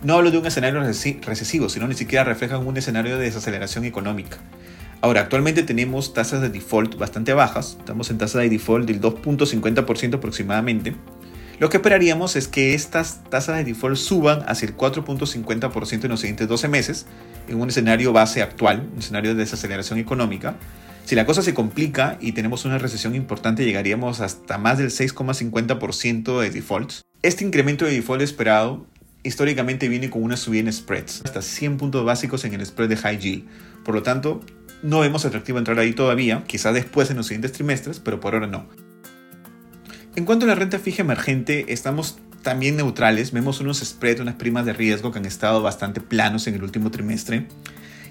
no 0.03 0.15
hablo 0.15 0.31
de 0.31 0.39
un 0.39 0.45
escenario 0.45 0.81
recesivo, 0.81 1.69
sino 1.69 1.87
ni 1.87 1.95
siquiera 1.95 2.23
reflejan 2.23 2.65
un 2.65 2.77
escenario 2.77 3.17
de 3.17 3.25
desaceleración 3.25 3.85
económica. 3.85 4.37
Ahora, 5.01 5.21
actualmente 5.21 5.61
tenemos 5.61 6.13
tasas 6.13 6.41
de 6.41 6.49
default 6.49 6.97
bastante 6.97 7.33
bajas, 7.33 7.77
estamos 7.79 8.09
en 8.09 8.17
tasa 8.17 8.39
de 8.39 8.49
default 8.49 8.87
del 8.87 8.99
2.50% 8.99 10.15
aproximadamente. 10.15 10.95
Lo 11.59 11.69
que 11.69 11.77
esperaríamos 11.77 12.35
es 12.35 12.47
que 12.47 12.73
estas 12.73 13.23
tasas 13.29 13.57
de 13.57 13.63
default 13.63 13.97
suban 13.97 14.43
hacia 14.47 14.67
el 14.67 14.75
4.50% 14.75 16.03
en 16.05 16.09
los 16.09 16.19
siguientes 16.19 16.47
12 16.47 16.67
meses, 16.67 17.05
en 17.47 17.61
un 17.61 17.69
escenario 17.69 18.11
base 18.13 18.41
actual, 18.41 18.89
un 18.91 18.99
escenario 18.99 19.35
de 19.35 19.41
desaceleración 19.41 19.99
económica, 19.99 20.55
si 21.05 21.15
la 21.15 21.25
cosa 21.25 21.43
se 21.43 21.53
complica 21.53 22.17
y 22.19 22.31
tenemos 22.31 22.65
una 22.65 22.79
recesión 22.79 23.15
importante, 23.15 23.63
llegaríamos 23.63 24.21
hasta 24.21 24.57
más 24.57 24.79
del 24.79 24.89
6,50% 24.89 26.41
de 26.41 26.49
defaults. 26.49 27.03
Este 27.21 27.45
incremento 27.45 27.85
de 27.85 27.91
default 27.91 28.23
esperado 28.23 28.87
históricamente 29.21 29.87
viene 29.87 30.09
con 30.09 30.23
una 30.23 30.35
subida 30.35 30.61
en 30.61 30.73
spreads, 30.73 31.21
hasta 31.23 31.41
100 31.41 31.77
puntos 31.77 32.05
básicos 32.05 32.43
en 32.43 32.55
el 32.55 32.65
spread 32.65 32.89
de 32.89 32.97
high 32.97 33.19
yield. 33.19 33.45
Por 33.83 33.93
lo 33.93 34.01
tanto, 34.03 34.41
no 34.81 34.99
vemos 34.99 35.25
atractivo 35.25 35.59
entrar 35.59 35.77
ahí 35.77 35.93
todavía, 35.93 36.43
quizá 36.47 36.71
después 36.71 37.09
en 37.11 37.17
los 37.17 37.27
siguientes 37.27 37.51
trimestres, 37.51 37.99
pero 37.99 38.19
por 38.19 38.33
ahora 38.33 38.47
no. 38.47 38.67
En 40.15 40.25
cuanto 40.25 40.45
a 40.45 40.47
la 40.47 40.55
renta 40.55 40.79
fija 40.79 41.03
emergente, 41.03 41.65
estamos 41.67 42.17
también 42.41 42.77
neutrales, 42.77 43.31
vemos 43.31 43.59
unos 43.59 43.79
spreads, 43.79 44.21
unas 44.21 44.35
primas 44.35 44.65
de 44.65 44.73
riesgo 44.73 45.11
que 45.11 45.19
han 45.19 45.25
estado 45.25 45.61
bastante 45.61 46.01
planos 46.01 46.47
en 46.47 46.55
el 46.55 46.63
último 46.63 46.89
trimestre. 46.89 47.47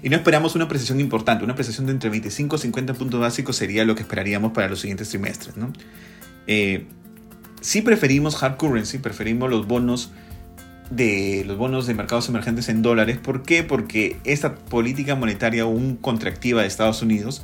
Y 0.05 0.09
no 0.09 0.17
esperamos 0.17 0.53
una 0.53 0.65
apreciación 0.65 0.99
importante, 0.99 1.43
una 1.43 1.53
apreciación 1.53 1.87
de 1.87 1.93
entre 1.93 2.11
25 2.11 2.57
y 2.57 2.59
50 2.59 2.93
puntos 2.93 3.19
básicos 3.19 3.55
sería 3.55 3.83
lo 3.85 3.95
que 3.95 4.03
esperaríamos 4.03 4.51
para 4.51 4.69
los 4.69 4.79
siguientes 4.79 5.09
trimestres. 5.09 5.57
¿no? 5.57 5.73
Eh, 6.45 6.85
sí 7.59 7.81
preferimos 7.81 8.43
hard 8.43 8.57
currency, 8.57 8.99
preferimos 8.99 9.49
los 9.49 9.65
bonos 9.65 10.11
de 10.91 11.43
los 11.47 11.57
bonos 11.57 11.87
de 11.87 11.95
mercados 11.95 12.29
emergentes 12.29 12.69
en 12.69 12.83
dólares. 12.83 13.17
¿Por 13.17 13.41
qué? 13.41 13.63
Porque 13.63 14.17
esta 14.25 14.53
política 14.53 15.15
monetaria 15.15 15.63
aún 15.63 15.95
contractiva 15.95 16.61
de 16.61 16.67
Estados 16.67 17.01
Unidos 17.01 17.41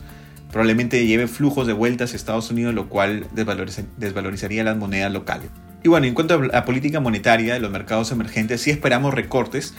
probablemente 0.52 1.04
lleve 1.08 1.26
flujos 1.26 1.66
de 1.66 1.74
vuelta 1.74 2.04
hacia 2.04 2.16
Estados 2.16 2.52
Unidos, 2.52 2.76
lo 2.76 2.90
cual 2.90 3.26
desvalorizaría 3.34 4.64
las 4.64 4.78
monedas 4.78 5.12
locales. 5.12 5.50
Y 5.84 5.90
bueno, 5.90 6.06
en 6.06 6.14
cuanto 6.14 6.36
a 6.36 6.38
la 6.38 6.64
política 6.64 7.00
monetaria 7.00 7.56
de 7.56 7.60
los 7.60 7.72
mercados 7.72 8.12
emergentes, 8.12 8.62
sí 8.62 8.70
esperamos 8.70 9.16
recortes, 9.16 9.74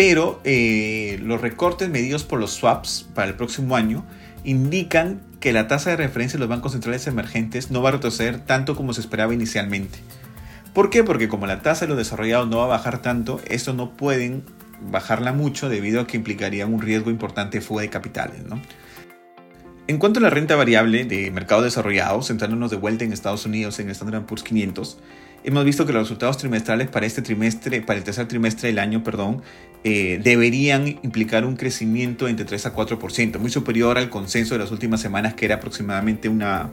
pero 0.00 0.40
eh, 0.44 1.20
los 1.22 1.42
recortes 1.42 1.90
medidos 1.90 2.24
por 2.24 2.40
los 2.40 2.52
swaps 2.52 3.06
para 3.14 3.28
el 3.28 3.34
próximo 3.34 3.76
año 3.76 4.02
indican 4.44 5.20
que 5.40 5.52
la 5.52 5.68
tasa 5.68 5.90
de 5.90 5.96
referencia 5.96 6.38
de 6.38 6.40
los 6.40 6.48
bancos 6.48 6.72
centrales 6.72 7.06
emergentes 7.06 7.70
no 7.70 7.82
va 7.82 7.90
a 7.90 7.92
retroceder 7.92 8.40
tanto 8.40 8.74
como 8.76 8.94
se 8.94 9.02
esperaba 9.02 9.34
inicialmente. 9.34 9.98
¿Por 10.72 10.88
qué? 10.88 11.04
Porque 11.04 11.28
como 11.28 11.46
la 11.46 11.60
tasa 11.60 11.84
de 11.84 11.90
los 11.90 11.98
desarrollados 11.98 12.48
no 12.48 12.56
va 12.56 12.64
a 12.64 12.68
bajar 12.68 13.02
tanto, 13.02 13.42
estos 13.46 13.74
no 13.74 13.94
pueden 13.94 14.42
bajarla 14.90 15.34
mucho 15.34 15.68
debido 15.68 16.00
a 16.00 16.06
que 16.06 16.16
implicaría 16.16 16.64
un 16.64 16.80
riesgo 16.80 17.10
importante 17.10 17.58
de 17.58 17.62
fuga 17.62 17.82
de 17.82 17.90
capitales. 17.90 18.40
En 19.86 19.98
cuanto 19.98 20.18
a 20.20 20.22
la 20.22 20.30
renta 20.30 20.56
variable 20.56 21.04
de 21.04 21.30
mercados 21.30 21.64
desarrollados, 21.64 22.28
centrándonos 22.28 22.70
de 22.70 22.78
vuelta 22.78 23.04
en 23.04 23.12
Estados 23.12 23.44
Unidos 23.44 23.78
en 23.80 23.88
el 23.88 23.92
Standard 23.92 24.24
Poor's 24.24 24.44
500, 24.44 24.98
hemos 25.44 25.64
visto 25.64 25.86
que 25.86 25.92
los 25.92 26.04
resultados 26.04 26.38
trimestrales 26.38 26.88
para 26.88 27.06
este 27.06 27.22
trimestre, 27.22 27.82
para 27.82 27.98
el 27.98 28.04
tercer 28.04 28.28
trimestre 28.28 28.68
del 28.68 28.78
año, 28.78 29.02
perdón, 29.02 29.42
eh, 29.82 30.20
deberían 30.22 30.86
implicar 31.02 31.44
un 31.44 31.56
crecimiento 31.56 32.28
entre 32.28 32.44
3 32.44 32.66
a 32.66 32.74
4%, 32.74 33.38
muy 33.38 33.50
superior 33.50 33.96
al 33.96 34.10
consenso 34.10 34.54
de 34.54 34.60
las 34.60 34.70
últimas 34.70 35.00
semanas, 35.00 35.34
que 35.34 35.46
era 35.46 35.56
aproximadamente 35.56 36.28
una, 36.28 36.70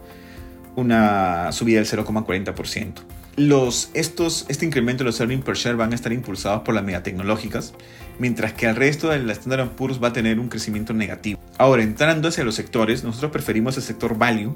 una 0.76 1.52
subida 1.54 1.80
del 1.80 1.88
0,40%. 1.88 2.94
Los, 3.38 3.92
estos, 3.94 4.46
este 4.50 4.66
incremento 4.66 5.04
de 5.04 5.10
los 5.10 5.20
earnings 5.20 5.46
per 5.46 5.56
share 5.56 5.76
van 5.76 5.92
a 5.92 5.96
estar 5.96 6.12
impulsados 6.12 6.64
por 6.64 6.74
las 6.74 6.84
megatecnológicas, 6.84 7.74
mientras 8.20 8.54
que 8.54 8.66
el 8.66 8.76
resto 8.76 9.10
de 9.10 9.20
la 9.20 9.32
Standard 9.32 9.70
Poor's 9.70 10.04
va 10.04 10.10
a 10.10 10.14
tener 10.14 10.40
un 10.40 10.50
crecimiento 10.50 10.94
negativo. 10.94 11.40
Ahora, 11.58 11.84
entrando 11.84 12.28
hacia 12.28 12.44
los 12.44 12.56
sectores, 12.56 13.04
nosotros 13.04 13.32
preferimos 13.32 13.78
el 13.78 13.84
sector 13.84 14.18
value, 14.18 14.54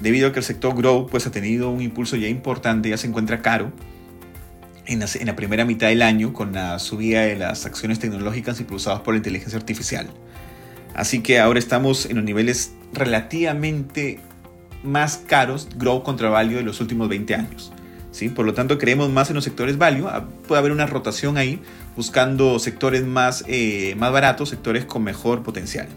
debido 0.00 0.28
a 0.28 0.32
que 0.32 0.40
el 0.40 0.44
sector 0.44 0.76
grow 0.76 1.06
pues, 1.06 1.26
ha 1.26 1.30
tenido 1.30 1.70
un 1.70 1.80
impulso 1.80 2.16
ya 2.16 2.28
importante, 2.28 2.90
ya 2.90 2.96
se 2.96 3.06
encuentra 3.06 3.40
caro, 3.42 3.72
en 4.86 5.26
la, 5.26 5.36
primera 5.36 5.64
mitad 5.64 5.88
del 5.88 6.02
año 6.02 6.32
con 6.32 6.52
la 6.52 6.78
subida 6.78 7.22
de 7.22 7.36
las 7.36 7.66
acciones 7.66 7.98
tecnológicas 7.98 8.60
impulsadas 8.60 9.00
por 9.00 9.14
la 9.14 9.18
inteligencia 9.18 9.58
artificial. 9.58 10.08
Así 10.94 11.20
que 11.20 11.40
ahora 11.40 11.58
estamos 11.58 12.06
en 12.06 12.16
los 12.16 12.24
niveles 12.24 12.72
relativamente 12.92 14.20
más 14.82 15.18
caros, 15.18 15.68
grow 15.76 16.02
contra 16.02 16.30
value, 16.30 16.56
de 16.56 16.62
los 16.62 16.80
últimos 16.80 17.08
20 17.08 17.34
años. 17.34 17.72
¿sí? 18.12 18.28
Por 18.28 18.46
lo 18.46 18.54
tanto, 18.54 18.78
creemos 18.78 19.10
más 19.10 19.28
en 19.28 19.34
los 19.34 19.44
sectores 19.44 19.76
value. 19.76 20.08
Ah, 20.08 20.24
puede 20.46 20.60
haber 20.60 20.72
una 20.72 20.86
rotación 20.86 21.36
ahí, 21.36 21.60
buscando 21.96 22.58
sectores 22.58 23.04
más, 23.04 23.44
eh, 23.46 23.94
más 23.98 24.12
baratos, 24.12 24.48
sectores 24.48 24.84
con 24.84 25.02
mejor 25.02 25.42
potencial. 25.42 25.88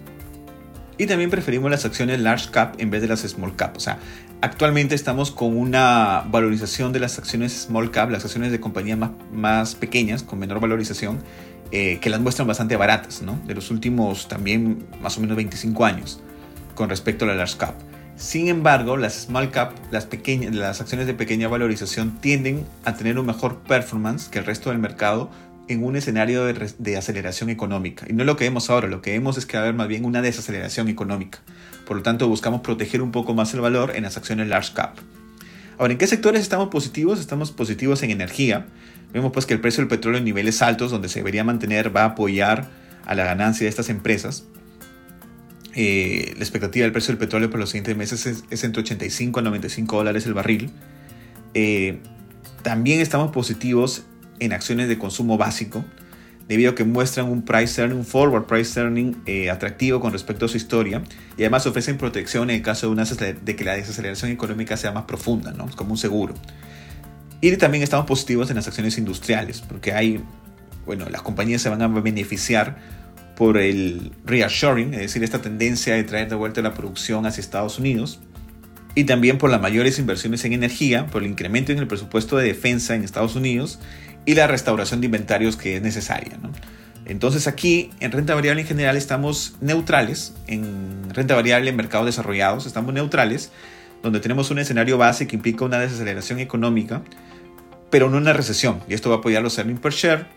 Y 1.00 1.08
también 1.08 1.30
preferimos 1.30 1.72
las 1.72 1.86
acciones 1.86 2.20
large 2.20 2.52
cap 2.52 2.76
en 2.78 2.92
vez 2.92 3.02
de 3.02 3.08
las 3.08 3.22
small 3.22 3.56
cap. 3.56 3.78
O 3.78 3.80
sea, 3.80 4.00
actualmente 4.42 4.96
estamos 4.96 5.32
con 5.32 5.56
una 5.56 6.26
valorización 6.30 6.92
de 6.92 7.00
las 7.00 7.18
acciones 7.18 7.54
small 7.54 7.90
cap, 7.90 8.12
las 8.12 8.26
acciones 8.26 8.52
de 8.52 8.60
compañías 8.60 8.98
más, 8.98 9.12
más 9.32 9.76
pequeñas, 9.76 10.24
con 10.24 10.40
menor 10.40 10.60
valorización, 10.60 11.20
eh, 11.72 12.00
que 12.02 12.10
las 12.10 12.20
muestran 12.20 12.50
bastante 12.50 12.76
baratas, 12.76 13.22
¿no? 13.22 13.40
De 13.48 13.56
los 13.56 13.72
últimos 13.72 14.28
también 14.28 14.88
más 15.02 15.18
o 15.18 15.22
menos 15.22 15.38
25 15.38 15.86
años 15.86 16.20
con 16.76 16.90
respecto 16.90 17.24
a 17.24 17.30
la 17.30 17.36
large 17.36 17.58
cap. 17.58 17.76
Sin 18.18 18.50
embargo, 18.50 18.98
las 18.98 19.14
small 19.14 19.52
cap, 19.52 19.72
las, 19.92 20.06
pequeñas, 20.06 20.54
las 20.54 20.82
acciones 20.82 21.08
de 21.08 21.14
pequeña 21.14 21.48
valorización 21.48 22.20
tienden 22.20 22.66
a 22.84 22.96
tener 22.96 23.18
un 23.18 23.26
mejor 23.26 23.60
performance 23.60 24.28
que 24.28 24.40
el 24.40 24.46
resto 24.46 24.72
del 24.72 24.80
mercado 24.80 25.30
en 25.70 25.84
un 25.84 25.96
escenario 25.96 26.46
de, 26.46 26.98
aceleración 26.98 27.50
económica. 27.52 28.08
Y 28.10 28.14
no 28.14 28.24
lo 28.24 28.36
que 28.36 28.44
vemos 28.44 28.72
ahora, 28.72 28.88
lo 28.88 29.04
que 29.04 29.12
vemos 29.12 29.38
es 29.38 29.46
que 29.46 29.56
va 29.56 29.62
a 29.62 29.64
haber 29.68 29.76
más 29.76 29.88
bien 29.88 30.04
una 30.04 30.22
desaceleración 30.24 30.90
económica. 30.90 31.40
Por 31.86 31.98
lo 31.98 32.04
tanto, 32.04 32.28
buscamos 32.28 32.62
proteger 32.62 33.04
un 33.04 33.12
poco 33.12 33.36
más 33.36 33.54
el 33.54 33.62
valor 33.62 33.96
en 33.96 34.04
las 34.04 34.18
acciones 34.18 34.48
large 34.48 34.74
cap. 34.74 34.98
Ahora, 35.78 35.94
¿en 35.94 36.00
qué 36.00 36.08
sectores 36.08 36.42
estamos 36.42 36.70
positivos? 36.70 37.20
Estamos 37.20 37.52
positivos 37.52 38.02
en 38.02 38.10
energía. 38.10 38.66
Vemos 39.14 39.32
pues 39.32 39.46
que 39.46 39.54
el 39.54 39.62
precio 39.62 39.82
del 39.82 39.88
petróleo 39.88 40.18
en 40.18 40.26
niveles 40.26 40.64
altos, 40.64 40.90
donde 40.90 41.08
se 41.08 41.20
debería 41.20 41.44
mantener, 41.44 41.96
va 41.96 42.02
a 42.02 42.06
apoyar 42.06 42.68
a 43.06 43.14
la 43.14 43.24
ganancia 43.24 43.66
de 43.66 43.70
estas 43.70 43.90
empresas. 43.90 44.46
Eh, 45.76 46.34
la 46.36 46.42
expectativa 46.44 46.84
del 46.84 46.92
precio 46.92 47.12
del 47.12 47.20
petróleo 47.20 47.52
para 47.52 47.60
los 47.60 47.70
siguientes 47.70 47.96
meses 47.96 48.26
es, 48.26 48.64
entre 48.64 48.82
85 48.82 49.40
a 49.40 49.44
95 49.44 49.98
dólares 49.98 50.26
el 50.26 50.34
barril. 50.34 50.72
Eh, 51.54 52.00
también 52.64 53.02
estamos 53.02 53.32
positivos 53.32 54.04
en 54.40 54.54
acciones 54.54 54.88
de 54.88 54.98
consumo 54.98 55.38
básico, 55.38 55.86
debido 56.48 56.72
a 56.72 56.76
que 56.76 56.84
muestran 56.84 57.30
un 57.30 57.44
price 57.44 57.80
earning, 57.80 58.04
forward 58.04 58.46
price 58.46 58.80
earning 58.80 59.16
eh, 59.26 59.50
atractivo 59.50 60.00
con 60.00 60.12
respecto 60.12 60.46
a 60.46 60.48
su 60.48 60.58
historia 60.58 61.04
y 61.38 61.44
además 61.44 61.68
ofrecen 61.68 61.98
protección 61.98 62.50
en 62.50 62.58
el 62.58 62.62
caso 62.64 62.88
de, 62.88 62.94
una, 62.94 63.04
de 63.06 63.56
que 63.56 63.64
la 63.64 63.76
desaceleración 63.76 64.32
económica 64.32 64.76
sea 64.76 64.92
más 64.92 65.04
profunda, 65.04 65.52
¿no? 65.52 65.68
como 65.76 65.92
un 65.92 65.98
seguro. 65.98 66.34
Y 67.42 67.56
también 67.58 67.84
estamos 67.84 68.06
positivos 68.06 68.50
en 68.50 68.58
las 68.58 68.68
acciones 68.68 68.98
industriales, 68.98 69.62
porque 69.62 69.94
hay, 69.94 70.22
bueno, 70.86 71.08
las 71.10 71.22
compañías 71.22 71.62
se 71.62 71.70
van 71.70 71.82
a 71.82 71.88
beneficiar 71.88 72.78
por 73.38 73.58
el 73.58 74.12
reassuring, 74.26 74.94
es 74.94 75.00
decir, 75.00 75.24
esta 75.24 75.42
tendencia 75.42 75.94
de 75.96 76.04
traer 76.04 76.28
de 76.28 76.36
vuelta 76.36 76.62
la 76.62 76.74
producción 76.74 77.26
hacia 77.26 77.40
Estados 77.40 77.80
Unidos, 77.80 78.20
y 78.96 79.04
también 79.04 79.38
por 79.38 79.50
las 79.50 79.62
mayores 79.62 80.00
inversiones 80.00 80.44
en 80.46 80.54
energía, 80.54 81.08
por 81.08 81.24
el 81.24 81.30
incremento 81.30 81.72
en 81.72 81.78
el 81.80 81.88
presupuesto 81.88 82.38
de 82.38 82.48
defensa 82.48 82.96
en 82.96 83.04
Estados 83.04 83.36
Unidos 83.36 83.80
y 84.26 84.36
la 84.36 84.48
restauración 84.48 85.02
de 85.02 85.06
inventarios 85.06 85.58
que 85.58 85.78
es 85.78 85.82
necesaria. 85.82 86.38
Entonces 87.06 87.48
aquí 87.48 87.92
en 88.00 88.12
renta 88.12 88.36
variable 88.36 88.62
en 88.62 88.68
general 88.68 88.98
estamos 88.98 89.56
neutrales, 89.62 90.36
en 90.48 91.10
renta 91.14 91.36
variable 91.36 91.70
en 91.70 91.76
mercados 91.76 92.06
desarrollados 92.06 92.66
estamos 92.66 92.94
neutrales, 92.94 93.52
donde 94.04 94.20
tenemos 94.20 94.52
un 94.52 94.60
escenario 94.60 94.98
base 94.98 95.28
que 95.28 95.36
implica 95.36 95.66
una 95.66 95.80
desaceleración 95.80 96.40
económica, 96.40 97.02
pero 97.90 98.10
no 98.10 98.18
una 98.18 98.34
recesión, 98.34 98.82
y 98.88 98.94
esto 98.94 99.10
va 99.10 99.16
a 99.16 99.20
apoyar 99.20 99.42
los 99.42 99.58
earnings 99.58 99.80
per 99.80 99.94
share. 99.94 100.28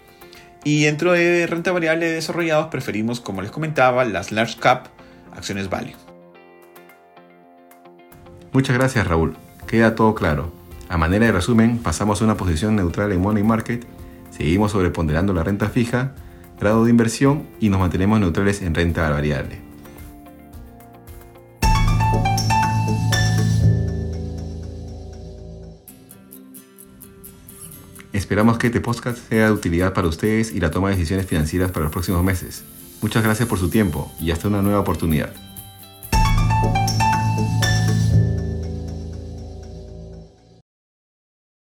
Y 0.65 0.85
dentro 0.85 1.13
de 1.13 1.47
renta 1.47 1.73
variable 1.73 2.11
desarrollados 2.11 2.69
preferimos, 2.69 3.21
como 3.21 3.43
les 3.43 3.51
comentaba, 3.51 4.05
las 4.05 4.33
large 4.33 4.59
cap, 4.59 4.87
acciones 5.35 5.69
value. 5.69 6.12
Muchas 8.53 8.77
gracias 8.77 9.07
Raúl, 9.07 9.35
queda 9.67 9.95
todo 9.95 10.15
claro. 10.15 10.53
A 10.91 10.99
manera 10.99 11.25
de 11.25 11.33
resumen, 11.33 11.79
pasamos 11.79 12.21
a 12.21 12.25
una 12.25 12.37
posición 12.37 12.77
neutral 12.77 13.11
en 13.13 13.21
Money 13.23 13.43
Market, 13.43 13.87
seguimos 14.31 14.73
sobreponderando 14.73 15.33
la 15.33 15.43
renta 15.43 15.71
fija, 15.71 16.15
grado 16.61 16.85
de 16.85 16.91
inversión 16.91 17.49
y 17.61 17.71
nos 17.71 17.81
mantenemos 17.81 18.21
neutrales 18.21 18.61
en 18.61 18.75
renta 18.75 19.09
variable. 19.09 19.63
Esperamos 28.13 28.59
que 28.59 28.67
este 28.67 28.83
podcast 28.83 29.17
sea 29.31 29.47
de 29.47 29.53
utilidad 29.53 29.95
para 29.95 30.09
ustedes 30.09 30.53
y 30.53 30.61
la 30.61 30.71
toma 30.71 30.91
de 30.91 30.97
decisiones 30.97 31.25
financieras 31.25 31.71
para 31.71 31.85
los 31.85 31.93
próximos 31.93 32.23
meses. 32.23 32.65
Muchas 33.01 33.25
gracias 33.25 33.49
por 33.49 33.59
su 33.59 33.71
tiempo 33.71 34.13
y 34.21 34.31
hasta 34.31 34.49
una 34.49 34.61
nueva 34.61 34.81
oportunidad. 34.81 35.33